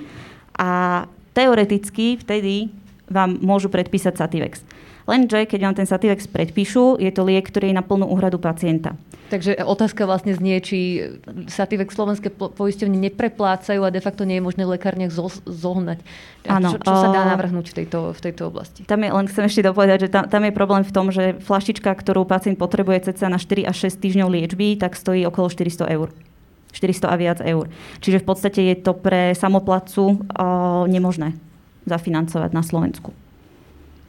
[0.55, 1.03] A
[1.35, 2.71] teoreticky vtedy
[3.07, 4.63] vám môžu predpísať Sativex.
[5.07, 8.99] Lenže keď vám ten Sativex predpíšu, je to liek, ktorý je na plnú úhradu pacienta.
[9.27, 11.03] Takže otázka vlastne znie, či
[11.51, 15.11] Sativex slovenské poisťovne nepreplácajú a de facto nie je možné v lekárniach
[15.43, 15.99] zohnať.
[16.47, 16.71] Áno.
[16.71, 18.87] Čo, čo sa dá navrhnúť v tejto, v tejto oblasti?
[18.87, 21.91] Tam je, len chcem ešte dopovedať, že tam, tam je problém v tom, že flaštička,
[21.91, 26.07] ktorú pacient potrebuje cca na 4 až 6 týždňov liečby, tak stojí okolo 400 eur.
[26.71, 27.67] 400 a viac eur.
[27.99, 31.35] Čiže v podstate je to pre samoplatcu uh, nemožné
[31.83, 33.11] zafinancovať na Slovensku.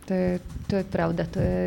[0.08, 0.40] To je,
[0.72, 1.60] to je pravda, to je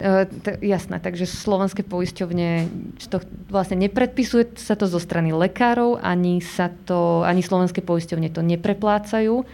[0.00, 0.96] uh, to, jasné.
[0.96, 2.72] Takže slovenské poisťovne
[3.12, 3.20] to
[3.52, 9.44] vlastne nepredpisuje sa to zo strany lekárov, ani, sa to, ani slovenské poisťovne to nepreplácajú.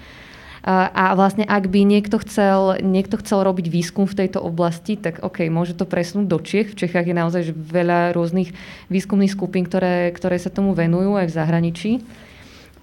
[0.68, 5.46] A, vlastne ak by niekto chcel, niekto chcel robiť výskum v tejto oblasti, tak OK,
[5.48, 6.74] môže to presunúť do Čiech.
[6.74, 8.52] V Čechách je naozaj veľa rôznych
[8.92, 11.92] výskumných skupín, ktoré, ktoré sa tomu venujú aj v zahraničí.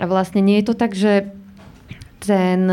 [0.01, 1.29] A vlastne nie je to tak, že
[2.25, 2.65] ten,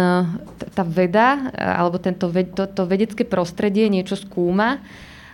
[0.72, 4.80] tá veda alebo tento, to, to vedecké prostredie niečo skúma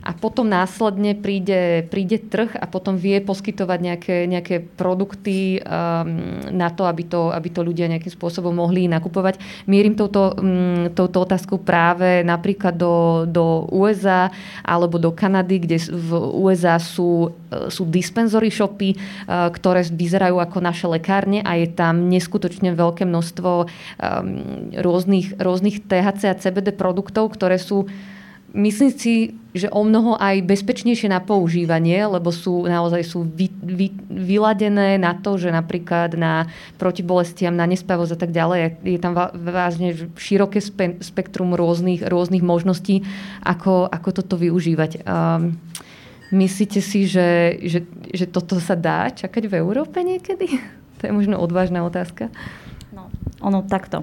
[0.09, 6.73] a potom následne príde, príde trh a potom vie poskytovať nejaké, nejaké produkty um, na
[6.73, 9.37] to aby, to, aby to ľudia nejakým spôsobom mohli nakupovať.
[9.68, 14.33] Mierim touto, um, touto otázkou práve napríklad do, do USA
[14.64, 20.59] alebo do Kanady, kde v USA sú, uh, sú dispensory shopy, uh, ktoré vyzerajú ako
[20.64, 23.68] naše lekárne a je tam neskutočne veľké množstvo um,
[24.73, 27.85] rôznych, rôznych THC a CBD produktov, ktoré sú
[28.54, 29.14] myslím si,
[29.52, 35.16] že o mnoho aj bezpečnejšie na používanie, lebo sú naozaj sú vy, vy, vyladené na
[35.16, 41.00] to, že napríklad na protibolestiam, na nespavosť a tak ďalej je tam vážne široké spe,
[41.00, 43.04] spektrum rôznych, rôznych možností,
[43.44, 45.02] ako, ako toto využívať.
[45.04, 45.58] Um,
[46.32, 50.48] myslíte si, že, že, že toto sa dá čakať v Európe niekedy?
[50.98, 52.26] To je možno odvážna otázka.
[52.90, 53.06] No,
[53.38, 54.02] ono takto.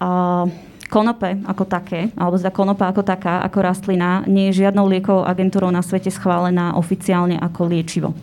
[0.00, 0.48] Uh,
[0.96, 5.68] konope ako také, alebo teda konopa ako taká, ako rastlina, nie je žiadnou liekovou agentúrou
[5.68, 8.16] na svete schválená oficiálne ako liečivo.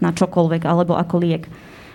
[0.00, 1.44] Na čokoľvek, alebo ako liek.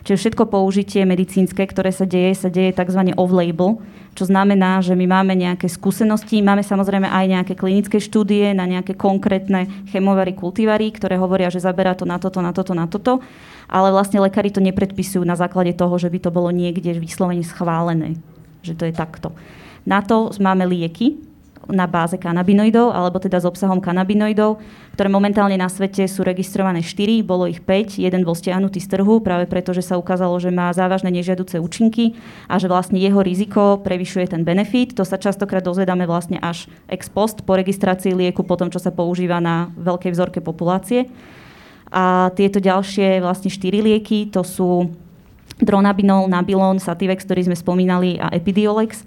[0.06, 3.14] Čiže všetko použitie medicínske, ktoré sa deje, sa deje tzv.
[3.18, 3.82] off-label,
[4.18, 8.98] čo znamená, že my máme nejaké skúsenosti, máme samozrejme aj nejaké klinické štúdie na nejaké
[8.98, 13.22] konkrétne chemovary, kultivary, ktoré hovoria, že zaberá to na toto, na toto, na toto,
[13.70, 18.18] ale vlastne lekári to nepredpisujú na základe toho, že by to bolo niekde vyslovene schválené,
[18.66, 19.32] že to je takto.
[19.86, 21.32] Na to máme lieky
[21.70, 24.58] na báze kanabinoidov, alebo teda s obsahom kanabinoidov,
[24.98, 29.24] ktoré momentálne na svete sú registrované 4, bolo ich 5, jeden bol stiahnutý z trhu
[29.24, 32.18] práve preto, že sa ukázalo, že má závažné nežiaduce účinky
[32.50, 34.98] a že vlastne jeho riziko prevyšuje ten benefit.
[34.98, 38.92] To sa častokrát dozvedáme vlastne až ex post po registrácii lieku, po tom, čo sa
[38.92, 41.08] používa na veľkej vzorke populácie.
[41.92, 44.92] A tieto ďalšie vlastne 4 lieky, to sú
[45.62, 49.06] dronabinol, nabilon, sativex, ktorý sme spomínali a epidiolex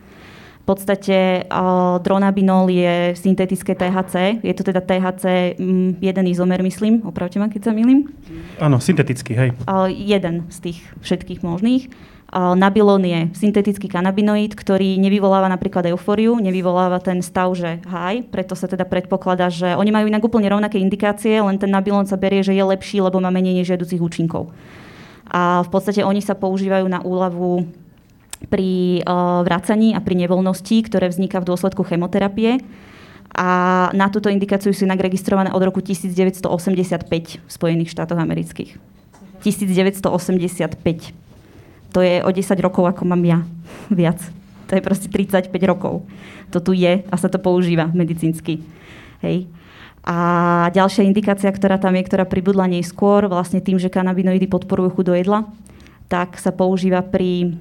[0.64, 4.40] v podstate uh, dronabinol je syntetické THC.
[4.40, 7.05] Je to teda THC mm, jeden izomer, myslím.
[7.05, 8.09] Opravte ma, keď sa milím.
[8.57, 9.50] Áno, syntetický, hej.
[9.68, 11.92] Uh, jeden z tých všetkých možných.
[12.35, 18.66] Nabilón je syntetický kanabinoid, ktorý nevyvoláva napríklad eufóriu, nevyvoláva ten stav, že haj, preto sa
[18.66, 22.50] teda predpokladá, že oni majú inak úplne rovnaké indikácie, len ten nabilón sa berie, že
[22.50, 24.50] je lepší, lebo má menej nežiaducich účinkov.
[25.31, 27.70] A v podstate oni sa používajú na úľavu
[28.48, 29.00] pri
[29.44, 32.61] vracaní a pri nevoľnosti, ktoré vzniká v dôsledku chemoterapie.
[33.35, 33.48] A
[33.90, 37.09] na túto indikáciu sú inak registrované od roku 1985
[37.42, 38.78] v Spojených štátoch amerických.
[39.42, 41.24] 1985
[41.94, 43.38] to je o 10 rokov, ako mám ja.
[44.02, 44.18] Viac.
[44.66, 46.02] To je proste 35 rokov.
[46.50, 48.59] To tu je a sa to používa medicínsky.
[49.22, 49.46] Hej.
[50.04, 55.04] A ďalšia indikácia, ktorá tam je, ktorá pribudla neskôr, vlastne tým, že kanabinoidy podporujú chuť
[55.07, 55.40] do jedla,
[56.12, 57.57] tak sa používa pri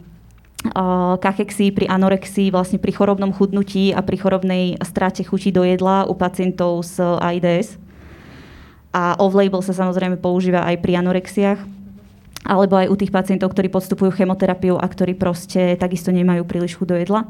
[1.19, 6.15] kachexii, pri anorexii, vlastne pri chorobnom chudnutí a pri chorobnej strate chuti do jedla u
[6.15, 7.75] pacientov s AIDS.
[8.93, 11.59] A off-label sa samozrejme používa aj pri anorexiách
[12.43, 16.87] alebo aj u tých pacientov, ktorí podstupujú chemoterapiu a ktorí proste takisto nemajú príliš chuť
[16.87, 17.21] do jedla.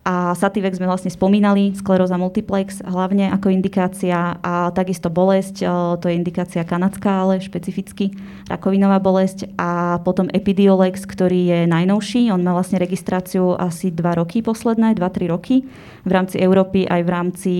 [0.00, 5.60] A Sativex sme vlastne spomínali, skleróza multiplex hlavne ako indikácia a takisto bolesť,
[6.00, 8.16] to je indikácia kanadská, ale špecificky
[8.48, 14.40] rakovinová bolesť a potom Epidiolex, ktorý je najnovší, on má vlastne registráciu asi 2 roky
[14.40, 15.68] posledné, 2-3 roky
[16.08, 17.52] v rámci Európy aj v rámci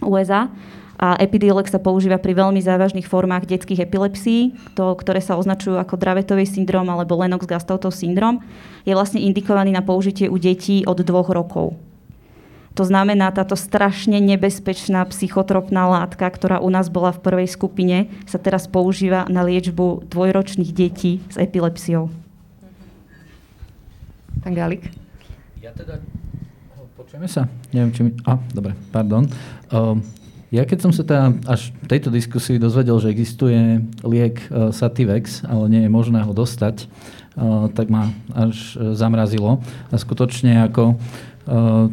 [0.00, 0.48] USA
[1.00, 5.96] a Epidiolex sa používa pri veľmi závažných formách detských epilepsií, to, ktoré sa označujú ako
[5.96, 8.44] Dravetový syndrom alebo Lennox-Gastautový syndrom.
[8.84, 11.72] Je vlastne indikovaný na použitie u detí od dvoch rokov.
[12.76, 18.36] To znamená, táto strašne nebezpečná psychotropná látka, ktorá u nás bola v prvej skupine, sa
[18.36, 22.12] teraz používa na liečbu dvojročných detí s epilepsiou.
[24.44, 24.84] Pán Galik?
[25.64, 25.96] Ja teda...
[26.94, 27.48] Počujeme sa?
[27.72, 28.10] Neviem, či mi...
[28.28, 29.24] A, dobre, pardon.
[29.72, 30.04] Um,
[30.50, 35.46] ja keď som sa teda až v tejto diskusii dozvedel, že existuje liek uh, Sativex,
[35.46, 36.90] ale nie je možné ho dostať,
[37.38, 39.62] uh, tak ma až uh, zamrazilo.
[39.90, 40.98] A skutočne ako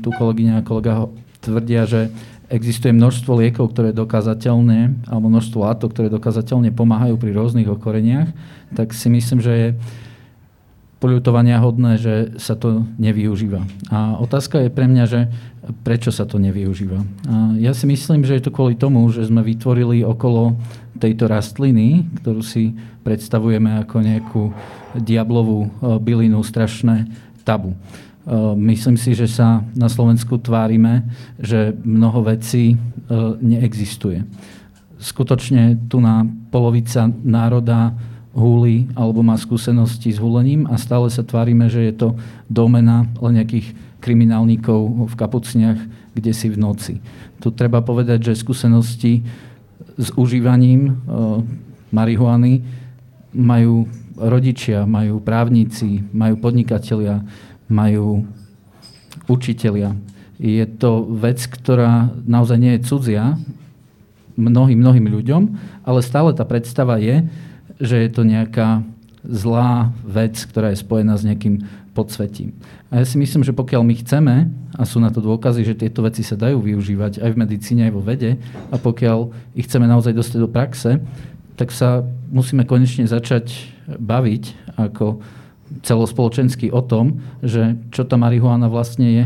[0.03, 1.09] tu kolegyňa a kolega
[1.41, 2.13] tvrdia, že
[2.47, 8.31] existuje množstvo liekov, ktoré dokázateľne, alebo množstvo látok, ktoré dokázateľne pomáhajú pri rôznych okoreniach,
[8.75, 9.67] tak si myslím, že je
[10.97, 13.61] poľutovania hodné, že sa to nevyužíva.
[13.93, 15.29] A otázka je pre mňa, že
[15.85, 16.99] prečo sa to nevyužíva.
[17.29, 20.57] A ja si myslím, že je to kvôli tomu, že sme vytvorili okolo
[20.97, 22.73] tejto rastliny, ktorú si
[23.05, 24.43] predstavujeme ako nejakú
[24.97, 25.69] diablovú e,
[26.01, 27.05] bylinu, strašné
[27.45, 27.71] tabu.
[27.71, 27.77] E,
[28.57, 31.05] myslím si, že sa na Slovensku tvárime,
[31.37, 32.77] že mnoho vecí e,
[33.37, 34.25] neexistuje.
[34.97, 37.93] Skutočne tu na polovica národa
[38.37, 42.09] húli alebo má skúsenosti s húlením a stále sa tvárime, že je to
[42.45, 45.79] domena len nejakých kriminálnikov v kapucniach,
[46.13, 46.93] kde si v noci.
[47.41, 49.25] Tu treba povedať, že skúsenosti
[49.97, 50.91] s užívaním e,
[51.89, 52.61] marihuany
[53.33, 57.25] majú rodičia, majú právnici, majú podnikatelia,
[57.65, 58.25] majú
[59.25, 59.97] učitelia.
[60.37, 63.37] Je to vec, ktorá naozaj nie je cudzia
[64.37, 65.41] mnohým, mnohým ľuďom,
[65.81, 67.25] ale stále tá predstava je,
[67.77, 68.81] že je to nejaká
[69.27, 72.53] zlá vec, ktorá je spojená s nejakým podsvetím.
[72.93, 74.35] A ja si myslím, že pokiaľ my chceme,
[74.77, 77.93] a sú na to dôkazy, že tieto veci sa dajú využívať aj v medicíne, aj
[77.97, 78.37] vo vede,
[78.69, 81.01] a pokiaľ ich chceme naozaj dostať do praxe,
[81.57, 85.19] tak sa musíme konečne začať baviť ako
[85.81, 89.25] celospoločensky o tom, že čo tá marihuana vlastne je.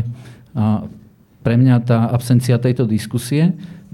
[0.56, 0.88] A
[1.44, 3.52] pre mňa tá absencia tejto diskusie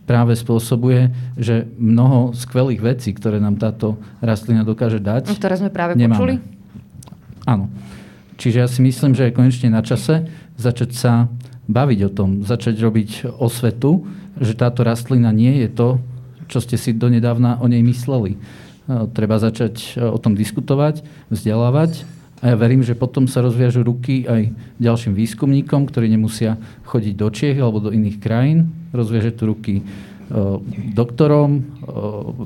[0.08, 5.92] práve spôsobuje, že mnoho skvelých vecí, ktoré nám táto rastlina dokáže dať, Ktoré sme práve
[5.92, 6.16] nemáme.
[6.16, 6.34] počuli?
[7.44, 7.68] Áno.
[8.40, 10.24] Čiže ja si myslím, že je konečne na čase
[10.56, 11.12] začať sa
[11.68, 14.08] baviť o tom, začať robiť osvetu,
[14.40, 15.88] že táto rastlina nie je to,
[16.48, 18.34] čo ste si donedávna o nej mysleli.
[18.34, 18.38] E,
[19.12, 24.22] treba začať e, o tom diskutovať, vzdelávať a ja verím, že potom sa rozviažu ruky
[24.22, 26.54] aj ďalším výskumníkom, ktorí nemusia
[26.86, 28.70] chodiť do Čiech alebo do iných krajín.
[28.94, 29.84] Rozviaže tu ruky e,
[30.94, 31.60] doktorom, e,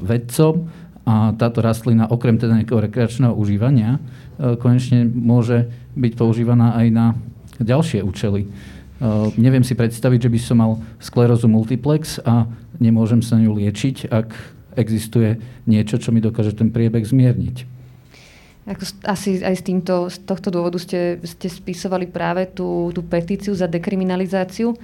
[0.09, 0.73] vedcom
[1.05, 4.01] a táto rastlina okrem teda nejakého rekreačného užívania
[4.41, 7.07] e, konečne môže byť používaná aj na
[7.61, 8.49] ďalšie účely.
[9.35, 12.47] Neviem si predstaviť, že by som mal sklerózu multiplex a
[12.79, 14.31] nemôžem sa ňu liečiť, ak
[14.79, 17.72] existuje niečo, čo mi dokáže ten priebeh zmierniť.
[18.63, 23.59] Ako asi aj z, týmto, z tohto dôvodu ste, ste spisovali práve tú, tú petíciu
[23.59, 24.79] za dekriminalizáciu.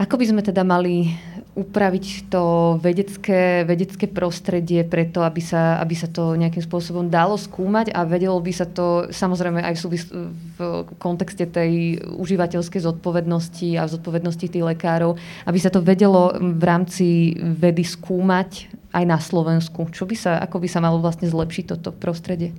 [0.00, 1.12] Ako by sme teda mali
[1.52, 7.92] upraviť to vedecké, vedecké prostredie preto, aby sa, aby sa to nejakým spôsobom dalo skúmať
[7.92, 10.08] a vedelo by sa to samozrejme aj v, súvis-
[10.56, 10.58] v
[10.96, 17.84] kontexte tej užívateľskej zodpovednosti a zodpovednosti tých lekárov, aby sa to vedelo v rámci vedy
[17.84, 19.92] skúmať aj na Slovensku.
[19.92, 22.56] Čo by sa, ako by sa malo vlastne zlepšiť toto prostredie?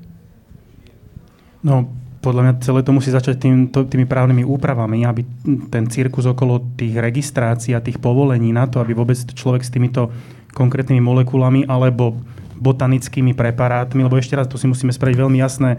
[1.65, 1.89] No,
[2.23, 5.27] podľa mňa celé to musí začať tým, to, tými právnymi úpravami, aby
[5.67, 10.07] ten cirkus okolo tých registrácií a tých povolení na to, aby vôbec človek s týmito
[10.55, 12.15] konkrétnymi molekulami alebo
[12.63, 15.75] botanickými preparátmi, lebo ešte raz to si musíme spraviť veľmi jasné,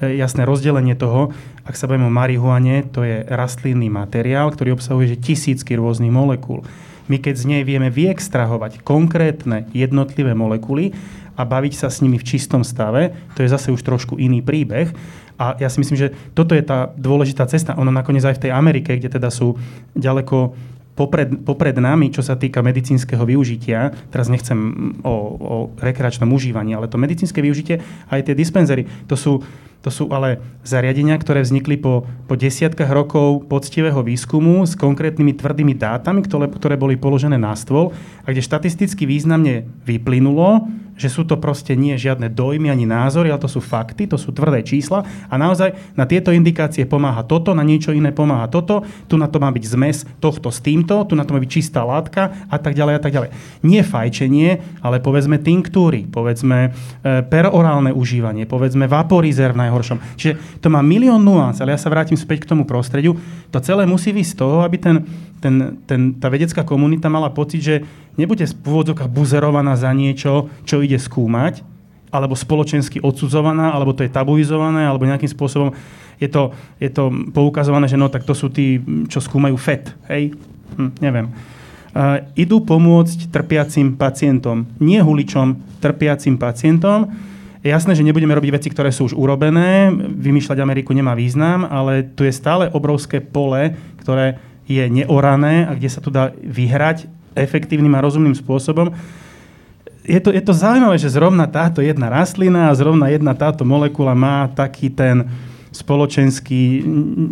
[0.00, 1.36] e, jasné rozdelenie toho.
[1.68, 6.64] Ak sa bavíme o marihuane, to je rastlinný materiál, ktorý obsahuje že tisícky rôznych molekúl.
[7.10, 10.94] My keď z nej vieme vyextrahovať konkrétne jednotlivé molekuly
[11.34, 14.92] a baviť sa s nimi v čistom stave, to je zase už trošku iný príbeh.
[15.40, 17.74] A ja si myslím, že toto je tá dôležitá cesta.
[17.80, 19.56] Ono nakoniec aj v tej Amerike, kde teda sú
[19.96, 20.54] ďaleko
[20.92, 24.58] popred, popred nami, čo sa týka medicínskeho využitia, teraz nechcem
[25.02, 27.80] o, o rekreačnom užívaní, ale to medicínske využitie,
[28.12, 29.40] aj tie dispenzery, to sú
[29.82, 35.74] to sú ale zariadenia, ktoré vznikli po, po desiatkách rokov poctivého výskumu s konkrétnymi tvrdými
[35.74, 37.90] dátami, ktoré, ktoré boli položené na stôl
[38.22, 40.70] a kde štatisticky významne vyplynulo,
[41.02, 44.30] že sú to proste nie žiadne dojmy ani názory, ale to sú fakty, to sú
[44.30, 49.18] tvrdé čísla a naozaj na tieto indikácie pomáha toto, na niečo iné pomáha toto, tu
[49.18, 52.46] na to má byť zmes tohto s týmto, tu na to má byť čistá látka
[52.46, 53.30] a tak ďalej a tak ďalej.
[53.66, 56.70] Nie fajčenie, ale povedzme tinktúry, povedzme
[57.02, 59.98] e, perorálne užívanie, povedzme vaporizer v najhoršom.
[60.14, 63.18] Čiže to má milión nuans, ale ja sa vrátim späť k tomu prostrediu.
[63.50, 65.02] To celé musí vysť z toho, aby ten,
[65.42, 67.76] ten, ten, tá vedecká komunita mala pocit, že
[68.14, 71.66] nebude v pôvodzokách buzerovaná za niečo, čo ide skúmať,
[72.14, 75.74] alebo spoločensky odsudzovaná, alebo to je tabuizované, alebo nejakým spôsobom
[76.22, 78.78] je to, je to poukazované, že no tak to sú tí,
[79.10, 79.90] čo skúmajú FED.
[80.06, 80.38] Hej?
[80.78, 81.26] Hm, neviem.
[81.92, 84.64] Uh, idú pomôcť trpiacim pacientom.
[84.78, 87.10] Nie huličom, trpiacim pacientom.
[87.60, 89.92] Je jasné, že nebudeme robiť veci, ktoré sú už urobené.
[89.98, 94.40] Vymýšľať Ameriku nemá význam, ale tu je stále obrovské pole, ktoré
[94.72, 98.92] je neorané a kde sa tu dá vyhrať efektívnym a rozumným spôsobom.
[100.02, 104.18] Je to, je to zaujímavé, že zrovna táto jedna rastlina a zrovna jedna táto molekula
[104.18, 105.30] má taký ten
[105.72, 106.84] spoločenský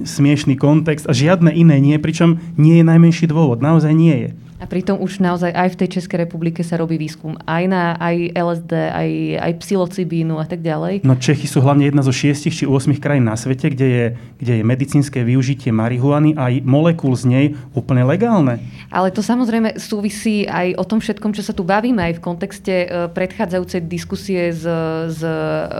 [0.08, 3.60] smiešný kontext a žiadne iné nie, pričom nie je najmenší dôvod.
[3.60, 4.30] Naozaj nie je.
[4.60, 8.36] A pritom už naozaj aj v tej Českej republike sa robí výskum aj na aj
[8.36, 11.00] LSD, aj, aj psilocibínu a tak ďalej.
[11.00, 14.04] No Čechy sú hlavne jedna zo šiestich či 8 krajín na svete, kde je,
[14.36, 18.60] kde je medicínske využitie marihuany aj molekúl z nej úplne legálne.
[18.92, 22.74] Ale to samozrejme súvisí aj o tom všetkom, čo sa tu bavíme aj v kontexte
[22.84, 24.68] e, predchádzajúcej diskusie s,
[25.08, 25.20] s,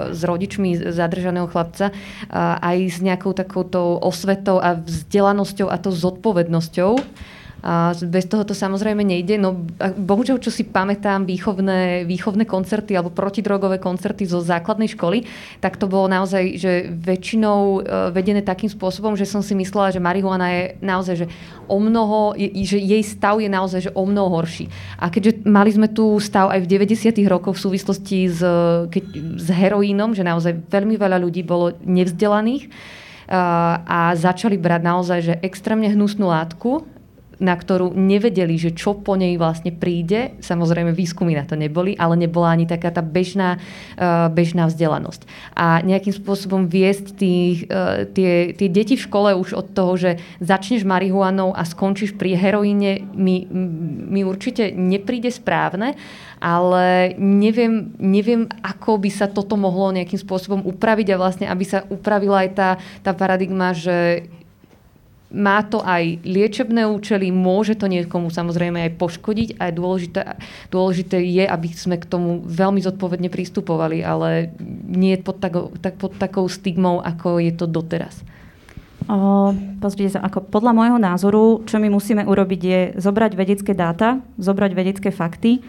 [0.09, 1.93] s rodičmi zadržaného chlapca,
[2.33, 6.97] aj s nejakou takouto osvetou a vzdelanosťou a tou zodpovednosťou
[7.61, 9.37] a bez toho to samozrejme nejde.
[9.37, 15.29] No, bohužiaľ, čo si pamätám, výchovné, výchovné koncerty alebo protidrogové koncerty zo základnej školy,
[15.61, 17.81] tak to bolo naozaj, že väčšinou e,
[18.17, 21.27] vedené takým spôsobom, že som si myslela, že marihuana je naozaj, že
[21.69, 24.73] o mnoho, že jej stav je naozaj že o mnoho horší.
[24.97, 27.13] A keďže mali sme tu stav aj v 90.
[27.29, 28.41] rokoch v súvislosti s,
[28.89, 29.05] keď,
[29.37, 32.73] s heroínom, že naozaj veľmi veľa ľudí bolo nevzdelaných,
[33.87, 36.83] a začali brať naozaj že extrémne hnusnú látku
[37.41, 40.37] na ktorú nevedeli, že čo po nej vlastne príde.
[40.45, 45.25] Samozrejme, výskumy na to neboli, ale nebola ani taká tá bežná, uh, bežná vzdelanosť.
[45.57, 50.11] A nejakým spôsobom viesť tých, uh, tie, tie deti v škole už od toho, že
[50.39, 53.49] začneš marihuanou a skončíš pri heroíne, mi,
[54.07, 55.97] mi určite nepríde správne,
[56.41, 61.89] ale neviem, neviem, ako by sa toto mohlo nejakým spôsobom upraviť a vlastne, aby sa
[61.89, 64.29] upravila aj tá, tá paradigma, že
[65.31, 70.21] má to aj liečebné účely, môže to niekomu samozrejme aj poškodiť a dôležité,
[70.75, 74.51] dôležité je, aby sme k tomu veľmi zodpovedne pristupovali, ale
[74.91, 78.27] nie pod, takou, tak, pod takou stigmou, ako je to doteraz.
[79.07, 84.19] O, pozrite sa, ako podľa môjho názoru, čo my musíme urobiť je zobrať vedecké dáta,
[84.39, 85.63] zobrať vedecké fakty,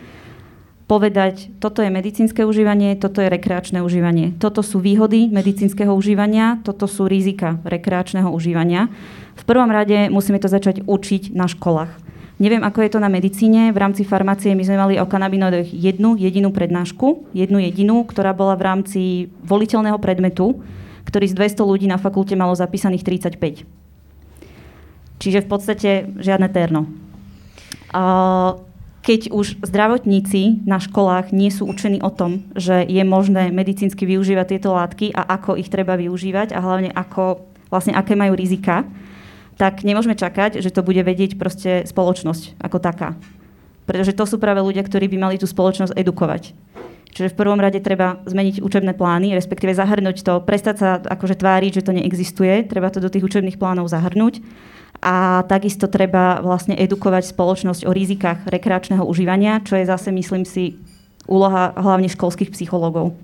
[0.85, 4.35] povedať, toto je medicínske užívanie, toto je rekreačné užívanie.
[4.37, 8.91] Toto sú výhody medicínskeho užívania, toto sú rizika rekreačného užívania.
[9.39, 12.11] V prvom rade musíme to začať učiť na školách.
[12.41, 13.69] Neviem, ako je to na medicíne.
[13.69, 18.57] V rámci farmácie my sme mali o kanabinoidoch jednu jedinú prednášku, jednu jedinú, ktorá bola
[18.57, 19.01] v rámci
[19.45, 20.57] voliteľného predmetu,
[21.05, 23.05] ktorý z 200 ľudí na fakulte malo zapísaných
[23.37, 23.61] 35.
[25.21, 26.89] Čiže v podstate žiadne terno.
[27.93, 28.57] Uh,
[29.01, 34.57] keď už zdravotníci na školách nie sú učení o tom, že je možné medicínsky využívať
[34.57, 37.41] tieto látky a ako ich treba využívať a hlavne ako,
[37.73, 38.85] vlastne aké majú rizika,
[39.57, 43.17] tak nemôžeme čakať, že to bude vedieť proste spoločnosť ako taká.
[43.89, 46.53] Pretože to sú práve ľudia, ktorí by mali tú spoločnosť edukovať.
[47.11, 51.83] Čiže v prvom rade treba zmeniť učebné plány, respektíve zahrnúť to, prestať sa akože tváriť,
[51.83, 54.39] že to neexistuje, treba to do tých učebných plánov zahrnúť
[55.01, 60.77] a takisto treba vlastne edukovať spoločnosť o rizikách rekreačného užívania, čo je zase, myslím si,
[61.25, 63.17] úloha hlavne školských psychológov.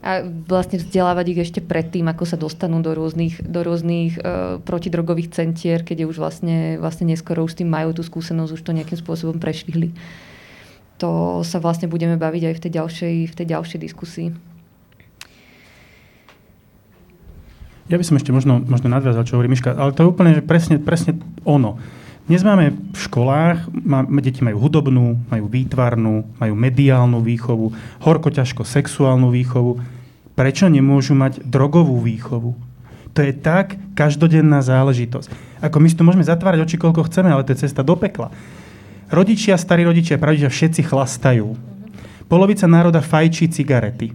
[0.00, 5.36] a vlastne vzdelávať ich ešte predtým, ako sa dostanú do rôznych, do rôznych uh, protidrogových
[5.36, 8.72] centier, keď je už vlastne, vlastne neskoro už s tým majú tú skúsenosť, už to
[8.72, 9.92] nejakým spôsobom prešvihli.
[11.00, 14.28] To sa vlastne budeme baviť aj v tej ďalšej, v tej ďalšej diskusii.
[17.90, 20.46] Ja by som ešte možno, možno nadviazal, čo hovorí Miška, ale to je úplne že
[20.46, 21.80] presne, presne ono.
[22.30, 27.74] Dnes máme v školách, má, deti majú hudobnú, majú výtvarnú, majú mediálnu výchovu,
[28.06, 29.82] horko ťažko sexuálnu výchovu.
[30.38, 32.54] Prečo nemôžu mať drogovú výchovu?
[33.10, 35.58] To je tak každodenná záležitosť.
[35.58, 38.30] Ako my si to môžeme zatvárať oči, koľko chceme, ale to je cesta do pekla.
[39.10, 41.58] Rodičia, starí rodičia, pravdičia, všetci chlastajú.
[42.30, 44.14] Polovica národa fajčí cigarety.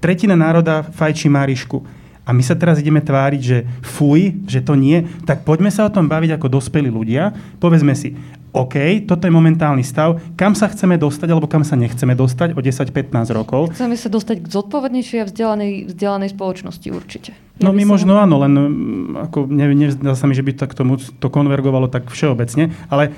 [0.00, 1.84] Tretina národa fajčí marišku
[2.24, 5.92] a my sa teraz ideme tváriť, že fuj, že to nie, tak poďme sa o
[5.92, 7.36] tom baviť ako dospelí ľudia.
[7.60, 8.16] Povedzme si,
[8.56, 12.60] OK, toto je momentálny stav, kam sa chceme dostať alebo kam sa nechceme dostať o
[12.64, 13.76] 10-15 rokov.
[13.76, 17.36] Chceme sa dostať k zodpovednejšej a vzdelanej, vzdelanej spoločnosti určite.
[17.60, 20.76] No my možno áno, len mm, ako ne, nezdá sa mi, že by to k
[20.76, 23.12] tomu to konvergovalo tak všeobecne, ale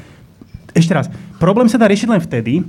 [0.78, 1.06] ešte raz,
[1.42, 2.62] problém sa dá riešiť len vtedy,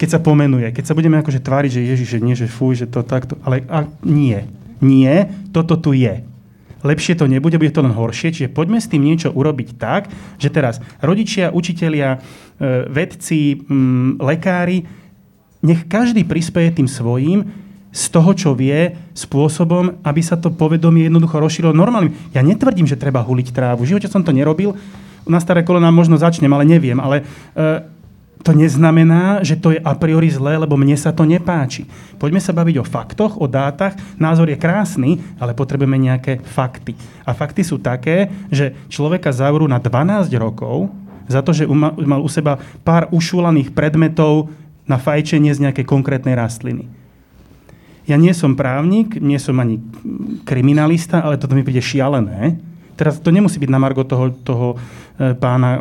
[0.00, 2.86] keď sa pomenuje, keď sa budeme akože tváriť, že Ježiš, že nie, že fuj, že
[2.88, 6.24] to takto, ale a nie nie, toto tu je.
[6.80, 10.08] Lepšie to nebude, bude to len horšie, čiže poďme s tým niečo urobiť tak,
[10.40, 13.60] že teraz rodičia, učitelia, e, vedci,
[14.16, 14.88] lekári,
[15.60, 17.44] nech každý prispieje tým svojím
[17.92, 22.16] z toho, čo vie, spôsobom, aby sa to povedomie jednoducho rozšírilo normálnym.
[22.32, 23.84] Ja netvrdím, že treba huliť trávu.
[23.84, 24.72] V živote som to nerobil.
[25.28, 26.96] Na staré kolena možno začnem, ale neviem.
[26.96, 27.24] Ale e,
[28.40, 31.84] to neznamená, že to je a priori zlé, lebo mne sa to nepáči.
[32.16, 33.96] Poďme sa baviť o faktoch, o dátach.
[34.16, 36.96] Názor je krásny, ale potrebujeme nejaké fakty.
[37.28, 40.88] A fakty sú také, že človeka zavrú na 12 rokov
[41.28, 44.50] za to, že mal u seba pár ušulaných predmetov
[44.88, 46.90] na fajčenie z nejakej konkrétnej rastliny.
[48.08, 49.78] Ja nie som právnik, nie som ani
[50.42, 52.58] kriminalista, ale toto mi príde šialené,
[53.00, 54.76] Teraz to nemusí byť na margo toho, toho
[55.16, 55.80] e, pána,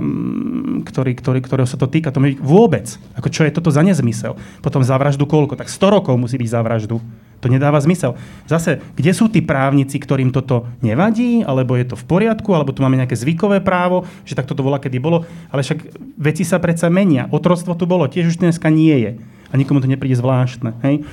[0.88, 2.16] ktorý, ktorý, ktorého sa to týka.
[2.16, 2.88] To byť vôbec.
[3.20, 4.40] Ako čo je toto za nezmysel?
[4.64, 5.60] Potom za vraždu koľko?
[5.60, 7.04] Tak 100 rokov musí byť za vraždu.
[7.44, 8.16] To nedáva zmysel.
[8.48, 12.84] Zase, kde sú tí právnici, ktorým toto nevadí, alebo je to v poriadku, alebo tu
[12.88, 15.28] máme nejaké zvykové právo, že tak toto bola, kedy bolo.
[15.52, 17.28] Ale však veci sa predsa menia.
[17.36, 19.12] Otroctvo tu bolo, tiež už dneska nie je.
[19.52, 20.72] A nikomu to nepríde zvláštne.
[20.88, 21.04] Hej?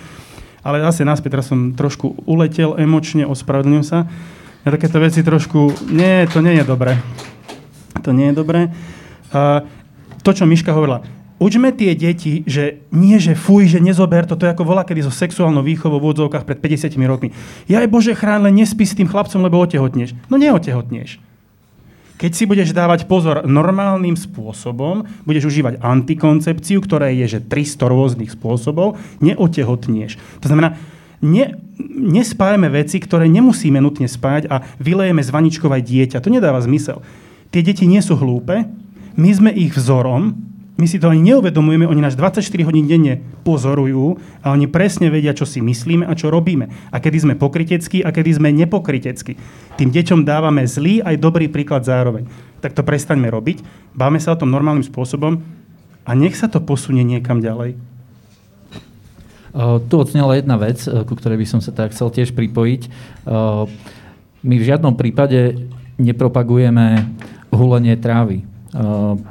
[0.63, 4.07] Ale zase naspäť, teraz som trošku uletel emočne, ospravedlňujem sa.
[4.67, 5.87] Ja takéto veci trošku...
[5.95, 6.99] Nie, to nie je dobré.
[8.03, 8.75] To nie je dobré.
[9.31, 9.63] Uh,
[10.27, 11.07] to, čo Miška hovorila,
[11.37, 15.05] Učme tie deti, že nie, že fuj, že nezober to, to je ako volá kedy
[15.05, 17.29] zo sexuálnou výchovou v odzovkách pred 50 rokmi.
[17.69, 20.17] Ja aj Bože chrán, len nespí s tým chlapcom, lebo otehotneš.
[20.33, 21.21] No neotehotneš.
[22.17, 28.33] Keď si budeš dávať pozor normálnym spôsobom, budeš užívať antikoncepciu, ktorá je že 300 rôznych
[28.33, 30.17] spôsobov, neotehotnieš.
[30.41, 30.81] To znamená,
[31.25, 31.57] ne,
[31.97, 36.23] nespájame veci, ktoré nemusíme nutne spájať a vylejeme z vaničkov aj dieťa.
[36.25, 37.01] To nedáva zmysel.
[37.53, 38.67] Tie deti nie sú hlúpe,
[39.17, 40.37] my sme ich vzorom,
[40.77, 45.33] my si to ani neuvedomujeme, oni nás 24 hodín denne pozorujú a oni presne vedia,
[45.33, 46.69] čo si myslíme a čo robíme.
[46.93, 49.41] A kedy sme pokryteckí a kedy sme nepokryteckí.
[49.81, 52.29] Tým deťom dávame zlý aj dobrý príklad zároveň.
[52.61, 53.65] Tak to prestaňme robiť,
[53.97, 55.41] báme sa o tom normálnym spôsobom
[56.05, 57.96] a nech sa to posunie niekam ďalej.
[59.89, 62.83] Tu odznela jedna vec, e, ku ktorej by som sa tak chcel tiež pripojiť.
[62.85, 62.89] E,
[64.45, 65.57] my v žiadnom prípade
[65.97, 67.09] nepropagujeme
[67.49, 68.45] hulenie trávy.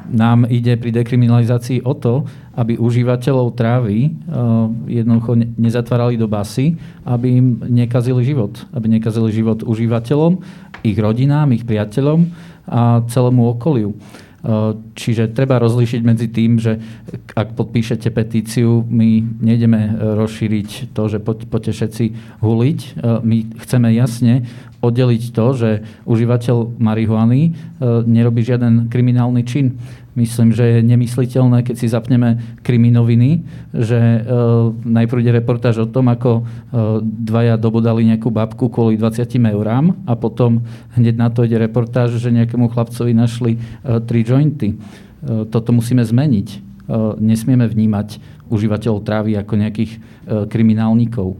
[0.09, 2.25] Nám ide pri dekriminalizácii o to,
[2.57, 4.09] aby užívateľov trávy
[4.89, 6.73] jednoducho nezatvárali do basy,
[7.05, 8.57] aby im nekazili život.
[8.73, 10.41] Aby nekazili život užívateľom,
[10.81, 12.33] ich rodinám, ich priateľom
[12.65, 13.93] a celému okoliu.
[14.93, 16.77] Čiže treba rozlíšiť medzi tým, že
[17.33, 22.05] ak podpíšete petíciu, my nejdeme rozšíriť to, že poďte všetci
[22.45, 22.79] huliť.
[22.79, 22.89] E,
[23.25, 24.45] my chceme jasne
[24.85, 25.69] oddeliť to, že
[26.05, 27.51] užívateľ marihuany e,
[28.05, 29.81] nerobí žiaden kriminálny čin.
[30.15, 33.43] Myslím, že je nemysliteľné, keď si zapneme kriminoviny,
[33.75, 39.27] že uh, najprv ide reportáž o tom, ako uh, dvaja dobodali nejakú babku kvôli 20
[39.51, 40.63] eurám a potom
[40.95, 44.79] hneď na to ide reportáž, že nejakému chlapcovi našli uh, tri jointy.
[44.79, 46.47] Uh, toto musíme zmeniť.
[46.87, 51.35] Uh, nesmieme vnímať užívateľov trávy ako nejakých uh, kriminálnikov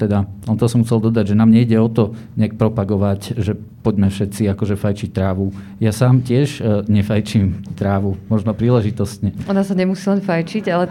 [0.00, 4.10] teda, on to som musel dodať, že nám nejde o to nejak propagovať, že poďme
[4.10, 5.54] všetci akože fajčiť trávu.
[5.78, 9.36] Ja sám tiež uh, nefajčím trávu, možno príležitostne.
[9.46, 10.90] Ona sa nemusí len fajčiť, ale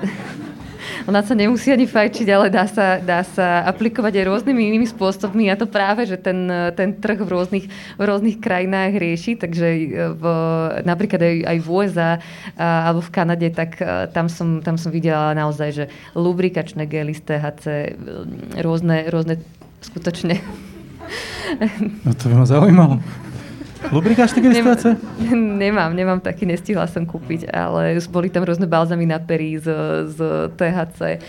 [1.08, 5.50] ona sa nemusí ani fajčiť, ale dá sa, dá sa aplikovať aj rôznymi inými spôsobmi.
[5.50, 7.66] A to práve, že ten, ten trh v rôznych,
[8.00, 9.68] v rôznych krajinách rieši, takže
[10.16, 10.24] v,
[10.84, 12.12] napríklad aj, aj v USA
[12.56, 13.78] a, alebo v Kanade, tak
[14.12, 17.66] tam som, tam som videla naozaj, že lubrikačné gely z THC,
[18.62, 19.42] rôzne, rôzne
[19.84, 20.40] skutočne.
[22.08, 22.98] No to by ma zaujímalo.
[23.92, 24.78] Lubrikáš také Nemám,
[25.34, 29.68] nemám, nemám taký, nestihla som kúpiť, ale boli tam rôzne balzamy na perí z,
[30.14, 30.18] z
[30.56, 31.20] THC,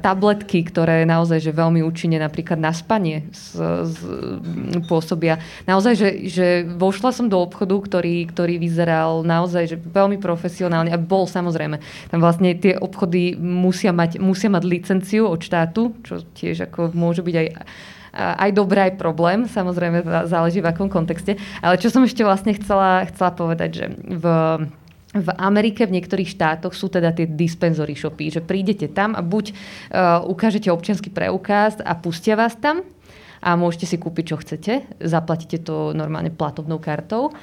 [0.00, 3.96] tabletky, ktoré naozaj že veľmi účinne napríklad na spanie z, z,
[4.86, 5.42] pôsobia.
[5.68, 10.98] Naozaj, že, že vošla som do obchodu, ktorý, ktorý vyzeral naozaj že veľmi profesionálne a
[11.00, 11.82] bol samozrejme.
[12.08, 17.20] Tam vlastne tie obchody musia mať, musia mať licenciu od štátu, čo tiež ako môže
[17.20, 17.48] byť aj
[18.12, 19.48] aj dobré, aj problém.
[19.48, 21.40] Samozrejme, záleží v akom kontexte.
[21.64, 24.24] Ale čo som ešte vlastne chcela, chcela povedať, že v
[25.12, 29.52] v Amerike, v niektorých štátoch sú teda tie dispensory shopy, že prídete tam a buď
[29.52, 32.80] uh, ukážete občianský preukaz a pustia vás tam
[33.44, 34.72] a môžete si kúpiť, čo chcete.
[35.04, 37.36] Zaplatíte to normálne platobnou kartou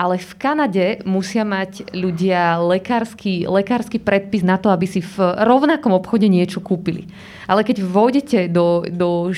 [0.00, 5.92] ale v Kanade musia mať ľudia lekársky, lekársky predpis na to, aby si v rovnakom
[5.92, 7.04] obchode niečo kúpili.
[7.44, 9.28] Ale keď vôjdete do, do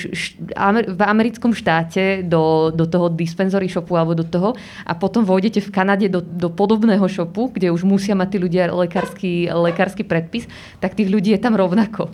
[0.87, 4.55] v americkom štáte do, do toho dispensory shopu alebo do toho
[4.87, 8.71] a potom vôjdete v Kanade do, do podobného shopu, kde už musia mať tí ľudia
[8.71, 10.47] lekársky, lekársky predpis,
[10.79, 12.07] tak tých ľudí je tam rovnako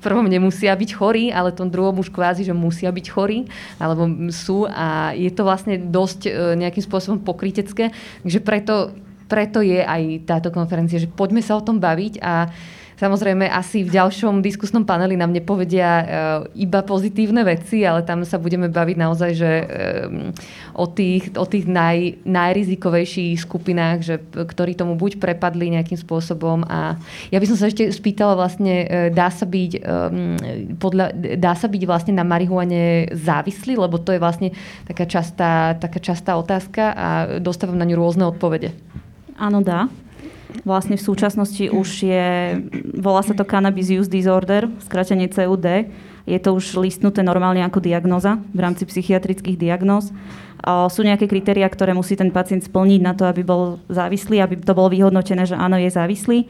[0.00, 3.46] prvom nemusia byť chorí, ale tom druhom už kvázi, že musia byť chorí,
[3.76, 7.92] alebo sú a je to vlastne dosť e, nejakým spôsobom pokrytecké.
[8.24, 8.96] Takže preto,
[9.28, 12.50] preto je aj táto konferencia, že poďme sa o tom baviť a
[13.00, 16.04] Samozrejme, asi v ďalšom diskusnom paneli nám nepovedia uh,
[16.52, 20.28] iba pozitívne veci, ale tam sa budeme baviť naozaj, že um,
[20.76, 26.68] o tých, o tých naj, najrizikovejších skupinách, že, ktorí tomu buď prepadli nejakým spôsobom.
[26.68, 27.00] A
[27.32, 29.72] ja by som sa ešte spýtala vlastne, uh, dá sa byť,
[30.76, 34.52] podľa, dá sa byť vlastne na marihuane závislý, lebo to je vlastne
[34.84, 37.08] taká častá, taká častá otázka a
[37.40, 38.76] dostávam na ňu rôzne odpovede.
[39.40, 39.88] Áno, dá.
[40.64, 42.28] Vlastne v súčasnosti už je,
[42.98, 45.88] volá sa to Cannabis Use Disorder, skratenie CUD.
[46.30, 50.14] Je to už listnuté normálne ako diagnoza v rámci psychiatrických diagnóz.
[50.92, 54.76] Sú nejaké kritéria, ktoré musí ten pacient splniť na to, aby bol závislý, aby to
[54.76, 56.46] bolo vyhodnotené, že áno, je závislý.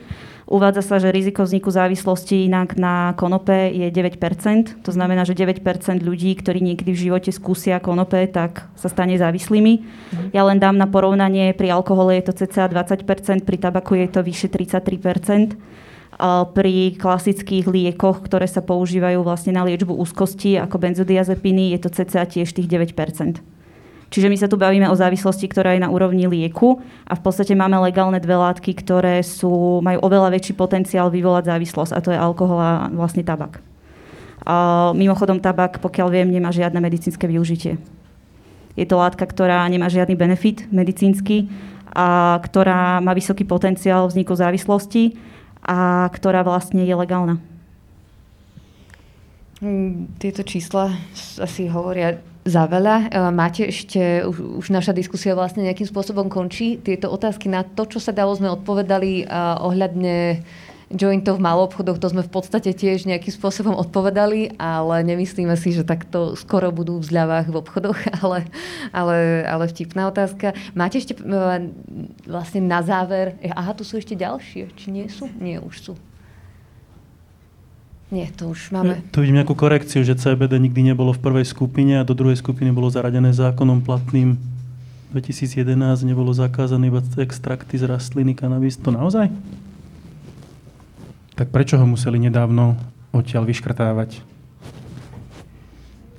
[0.50, 4.82] Uvádza sa, že riziko vzniku závislosti inak na konope je 9%.
[4.82, 5.62] To znamená, že 9%
[6.02, 9.74] ľudí, ktorí niekedy v živote skúsia konope, tak sa stane závislými.
[9.78, 10.34] Mm.
[10.34, 14.26] Ja len dám na porovnanie, pri alkohole je to cca 20%, pri tabaku je to
[14.26, 15.54] vyše 33%.
[16.56, 22.26] Pri klasických liekoch, ktoré sa používajú vlastne na liečbu úzkosti, ako benzodiazepiny, je to cca
[22.26, 23.40] tiež tých 9%.
[24.10, 27.54] Čiže my sa tu bavíme o závislosti, ktorá je na úrovni lieku a v podstate
[27.54, 32.18] máme legálne dve látky, ktoré sú, majú oveľa väčší potenciál vyvolať závislosť a to je
[32.18, 33.62] alkohol a vlastne tabak.
[34.42, 37.78] A mimochodom tabak, pokiaľ viem, nemá žiadne medicínske využitie.
[38.74, 41.46] Je to látka, ktorá nemá žiadny benefit medicínsky
[41.94, 45.14] a ktorá má vysoký potenciál vzniku závislosti
[45.64, 47.36] a ktorá vlastne je legálna.
[49.60, 50.96] Hm, tieto čísla
[51.36, 52.16] asi hovoria
[52.48, 52.96] za veľa.
[52.96, 56.80] E, máte ešte, už, už naša diskusia vlastne nejakým spôsobom končí.
[56.80, 60.40] Tieto otázky na to, čo sa dalo, sme odpovedali uh, ohľadne
[60.90, 65.86] jointov v obchodoch, to sme v podstate tiež nejakým spôsobom odpovedali, ale nemyslíme si, že
[65.86, 68.50] takto skoro budú v zľavách v obchodoch, ale,
[68.90, 70.52] ale, ale vtipná otázka.
[70.74, 71.14] Máte ešte
[72.26, 75.30] vlastne na záver, aha, tu sú ešte ďalšie, či nie sú?
[75.38, 75.94] Nie, už sú.
[78.10, 79.06] Nie, to už máme.
[79.14, 82.74] Tu vidím nejakú korekciu, že CBD nikdy nebolo v prvej skupine a do druhej skupiny
[82.74, 84.34] bolo zaradené zákonom platným
[85.14, 88.78] 2011 nebolo zakázané iba extrakty z rastliny kanabis.
[88.82, 89.30] To naozaj?
[91.40, 92.76] Tak prečo ho museli nedávno
[93.16, 94.20] odtiaľ vyškrtávať?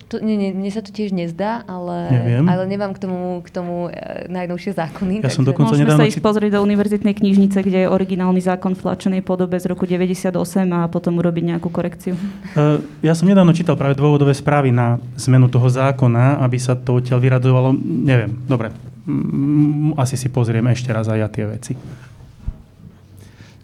[0.09, 2.43] To, nie, nie, mne sa to tiež nezdá, ale, Neviem.
[2.49, 5.23] ale nemám k tomu, k tomu e, najnovšie zákony.
[5.23, 8.81] Ja som dokonca Môžeme sa ísť pozrieť do univerzitnej knižnice, kde je originálny zákon v
[8.81, 10.35] tlačenej podobe z roku 98
[10.67, 12.17] a potom urobiť nejakú korekciu.
[12.57, 16.99] Uh, ja som nedávno čítal práve dôvodové správy na zmenu toho zákona, aby sa to
[16.99, 17.71] odtiaľ vyradovalo.
[17.79, 18.75] Neviem, dobre.
[19.95, 21.73] Asi si pozrieme ešte raz aj ja tie veci.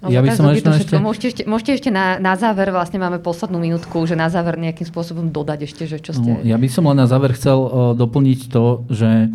[0.10, 0.70] Ja by som ešte...
[0.70, 0.96] ešte...
[1.00, 4.88] Môžete ešte, môžete ešte na, na záver, vlastne máme poslednú minútku, že na záver nejakým
[4.88, 6.28] spôsobom dodať ešte, že čo ste...
[6.28, 7.58] No, ja by som len na záver chcel
[7.96, 9.30] doplniť to, že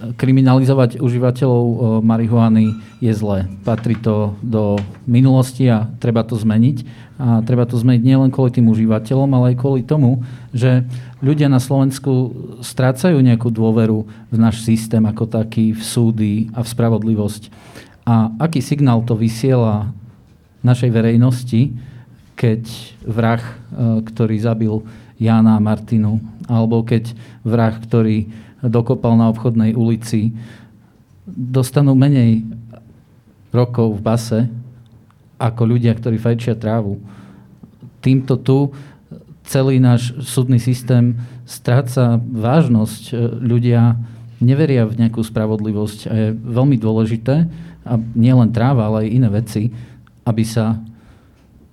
[0.00, 2.72] kriminalizovať užívateľov marihuany
[3.04, 3.44] je zlé.
[3.68, 7.08] Patrí to do minulosti a treba to zmeniť.
[7.20, 10.24] A treba to zmeniť nielen kvôli tým užívateľom, ale aj kvôli tomu,
[10.56, 10.88] že
[11.20, 12.32] ľudia na Slovensku
[12.64, 17.52] strácajú nejakú dôveru v náš systém ako taký, v súdy a v spravodlivosť.
[18.04, 19.92] A aký signál to vysiela
[20.64, 21.72] našej verejnosti,
[22.36, 22.62] keď
[23.04, 23.54] vrah, e,
[24.04, 24.74] ktorý zabil
[25.20, 27.12] Jána a Martinu, alebo keď
[27.44, 28.32] vrah, ktorý
[28.64, 30.32] dokopal na obchodnej ulici,
[31.28, 32.44] dostanú menej
[33.52, 34.40] rokov v base
[35.36, 37.00] ako ľudia, ktorí fajčia trávu.
[38.00, 38.72] Týmto tu
[39.44, 43.02] celý náš súdny systém stráca vážnosť.
[43.10, 44.00] E, ľudia
[44.40, 47.44] neveria v nejakú spravodlivosť a je veľmi dôležité,
[47.84, 49.62] a nie len tráva, ale aj iné veci,
[50.28, 50.78] aby sa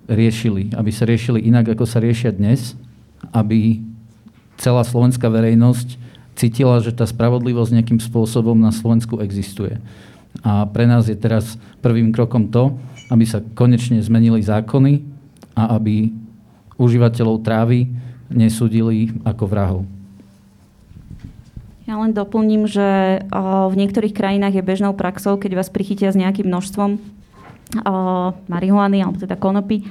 [0.08, 0.72] riešili.
[0.72, 2.74] Aby sa riešili inak, ako sa riešia dnes,
[3.30, 3.82] aby
[4.56, 6.00] celá slovenská verejnosť
[6.38, 9.76] cítila, že tá spravodlivosť nejakým spôsobom na Slovensku existuje.
[10.46, 12.78] A pre nás je teraz prvým krokom to,
[13.10, 15.02] aby sa konečne zmenili zákony
[15.58, 16.14] a aby
[16.78, 17.90] užívateľov trávy
[18.30, 19.97] nesúdili ako vrahov.
[21.88, 26.44] Ja len doplním, že v niektorých krajinách je bežnou praxou, keď vás prichytia s nejakým
[26.44, 27.00] množstvom
[28.44, 29.88] marihuany alebo teda konopy,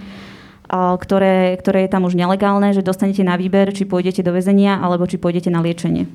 [0.70, 5.10] ktoré, ktoré je tam už nelegálne, že dostanete na výber, či pôjdete do väzenia alebo
[5.10, 6.06] či pôjdete na liečenie.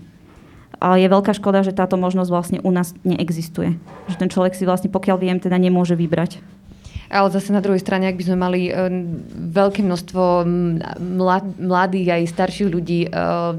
[0.83, 3.75] Je veľká škoda, že táto možnosť vlastne u nás neexistuje.
[4.07, 6.39] Že ten človek si vlastne, pokiaľ viem, teda nemôže vybrať.
[7.09, 8.89] Ale zase na druhej strane, ak by sme mali uh,
[9.53, 10.23] veľké množstvo
[11.01, 13.57] mlad, mladých aj starších ľudí uh,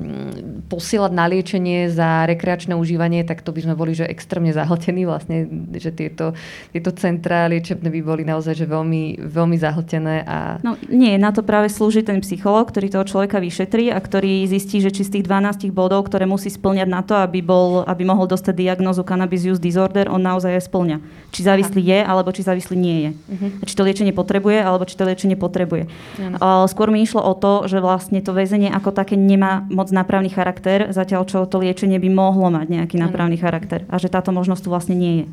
[0.67, 5.45] posielať na liečenie za rekreačné užívanie, tak to by sme boli že extrémne zahltení vlastne,
[5.77, 6.33] že tieto,
[6.73, 10.25] tieto centra liečebné by boli naozaj že veľmi, veľmi zahltené.
[10.25, 10.57] A...
[10.65, 14.81] No nie, na to práve slúži ten psychológ, ktorý toho človeka vyšetrí a ktorý zistí,
[14.81, 18.25] že či z tých 12 bodov, ktoré musí splňať na to, aby, bol, aby mohol
[18.25, 20.97] dostať diagnózu cannabis use disorder, on naozaj aj splňa.
[21.33, 23.11] Či závislý je, alebo či závislý nie je.
[23.33, 23.65] Uh-huh.
[23.65, 25.89] Či to liečenie potrebuje, alebo či to liečenie potrebuje.
[26.21, 30.29] Uh, skôr mi išlo o to, že vlastne to väzenie ako také nemá moc nápravný
[30.29, 33.89] charakter, zatiaľ čo to liečenie by mohlo mať nejaký nápravný charakter.
[33.89, 35.27] A že táto možnosť tu vlastne nie je.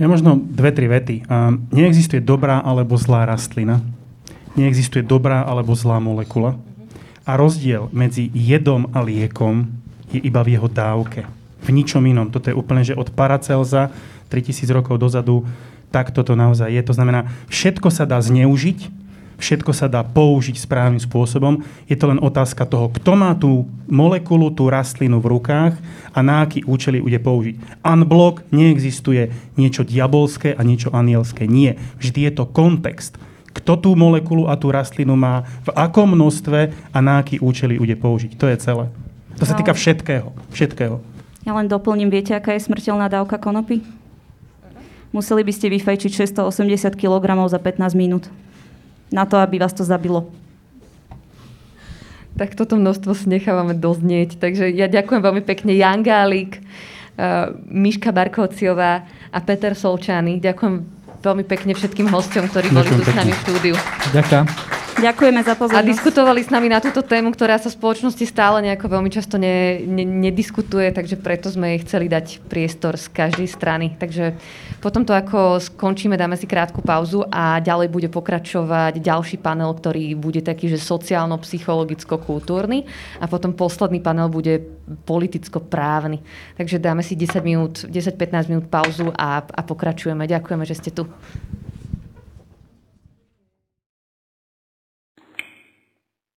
[0.00, 1.30] Ja možno dve, tri vety.
[1.30, 3.78] Uh, neexistuje dobrá alebo zlá rastlina.
[4.58, 6.58] Neexistuje dobrá alebo zlá molekula.
[7.22, 9.70] A rozdiel medzi jedom a liekom
[10.10, 11.28] je iba v jeho dávke.
[11.60, 12.32] V ničom inom.
[12.32, 13.92] Toto je úplne, že od Paracelza
[14.30, 15.42] 3000 rokov dozadu
[15.90, 16.82] tak toto naozaj je.
[16.86, 18.88] To znamená, všetko sa dá zneužiť,
[19.42, 21.66] všetko sa dá použiť správnym spôsobom.
[21.90, 25.74] Je to len otázka toho, kto má tú molekulu, tú rastlinu v rukách
[26.14, 27.82] a na aký účely bude použiť.
[27.82, 31.50] Unblock neexistuje niečo diabolské a niečo anielské.
[31.50, 31.76] Nie.
[31.98, 33.18] Vždy je to kontext.
[33.50, 37.98] Kto tú molekulu a tú rastlinu má, v akom množstve a na aký účely bude
[37.98, 38.38] použiť.
[38.38, 38.86] To je celé.
[39.42, 40.30] To sa týka všetkého.
[40.54, 41.02] všetkého.
[41.42, 43.82] Ja len doplním, viete, aká je smrteľná dávka konopy?
[45.10, 48.26] Museli by ste vyfajčiť 680 kg za 15 minút.
[49.10, 50.30] Na to, aby vás to zabilo.
[52.38, 54.38] Tak toto množstvo si nechávame doznieť.
[54.38, 59.04] Takže ja ďakujem veľmi pekne Jan Gálik, uh, Miška Barkovciová
[59.34, 60.38] a Peter Solčány.
[60.38, 60.74] Ďakujem
[61.20, 63.74] veľmi pekne všetkým hostom, ktorí boli tu s nami v štúdiu.
[64.14, 64.79] Ďakujem.
[65.00, 65.80] Ďakujeme za pozornosť.
[65.80, 69.40] A diskutovali s nami na túto tému, ktorá sa v spoločnosti stále nejako veľmi často
[69.40, 73.96] ne, ne, nediskutuje, takže preto sme jej chceli dať priestor z každej strany.
[73.96, 74.36] Takže
[74.84, 80.12] potom to ako skončíme, dáme si krátku pauzu a ďalej bude pokračovať ďalší panel, ktorý
[80.20, 82.84] bude taký, že sociálno-psychologicko-kultúrny
[83.20, 84.60] a potom posledný panel bude
[85.08, 86.20] politicko-právny.
[86.60, 90.28] Takže dáme si 10 minút, 10-15 minút pauzu a, a pokračujeme.
[90.28, 91.08] Ďakujeme, že ste tu.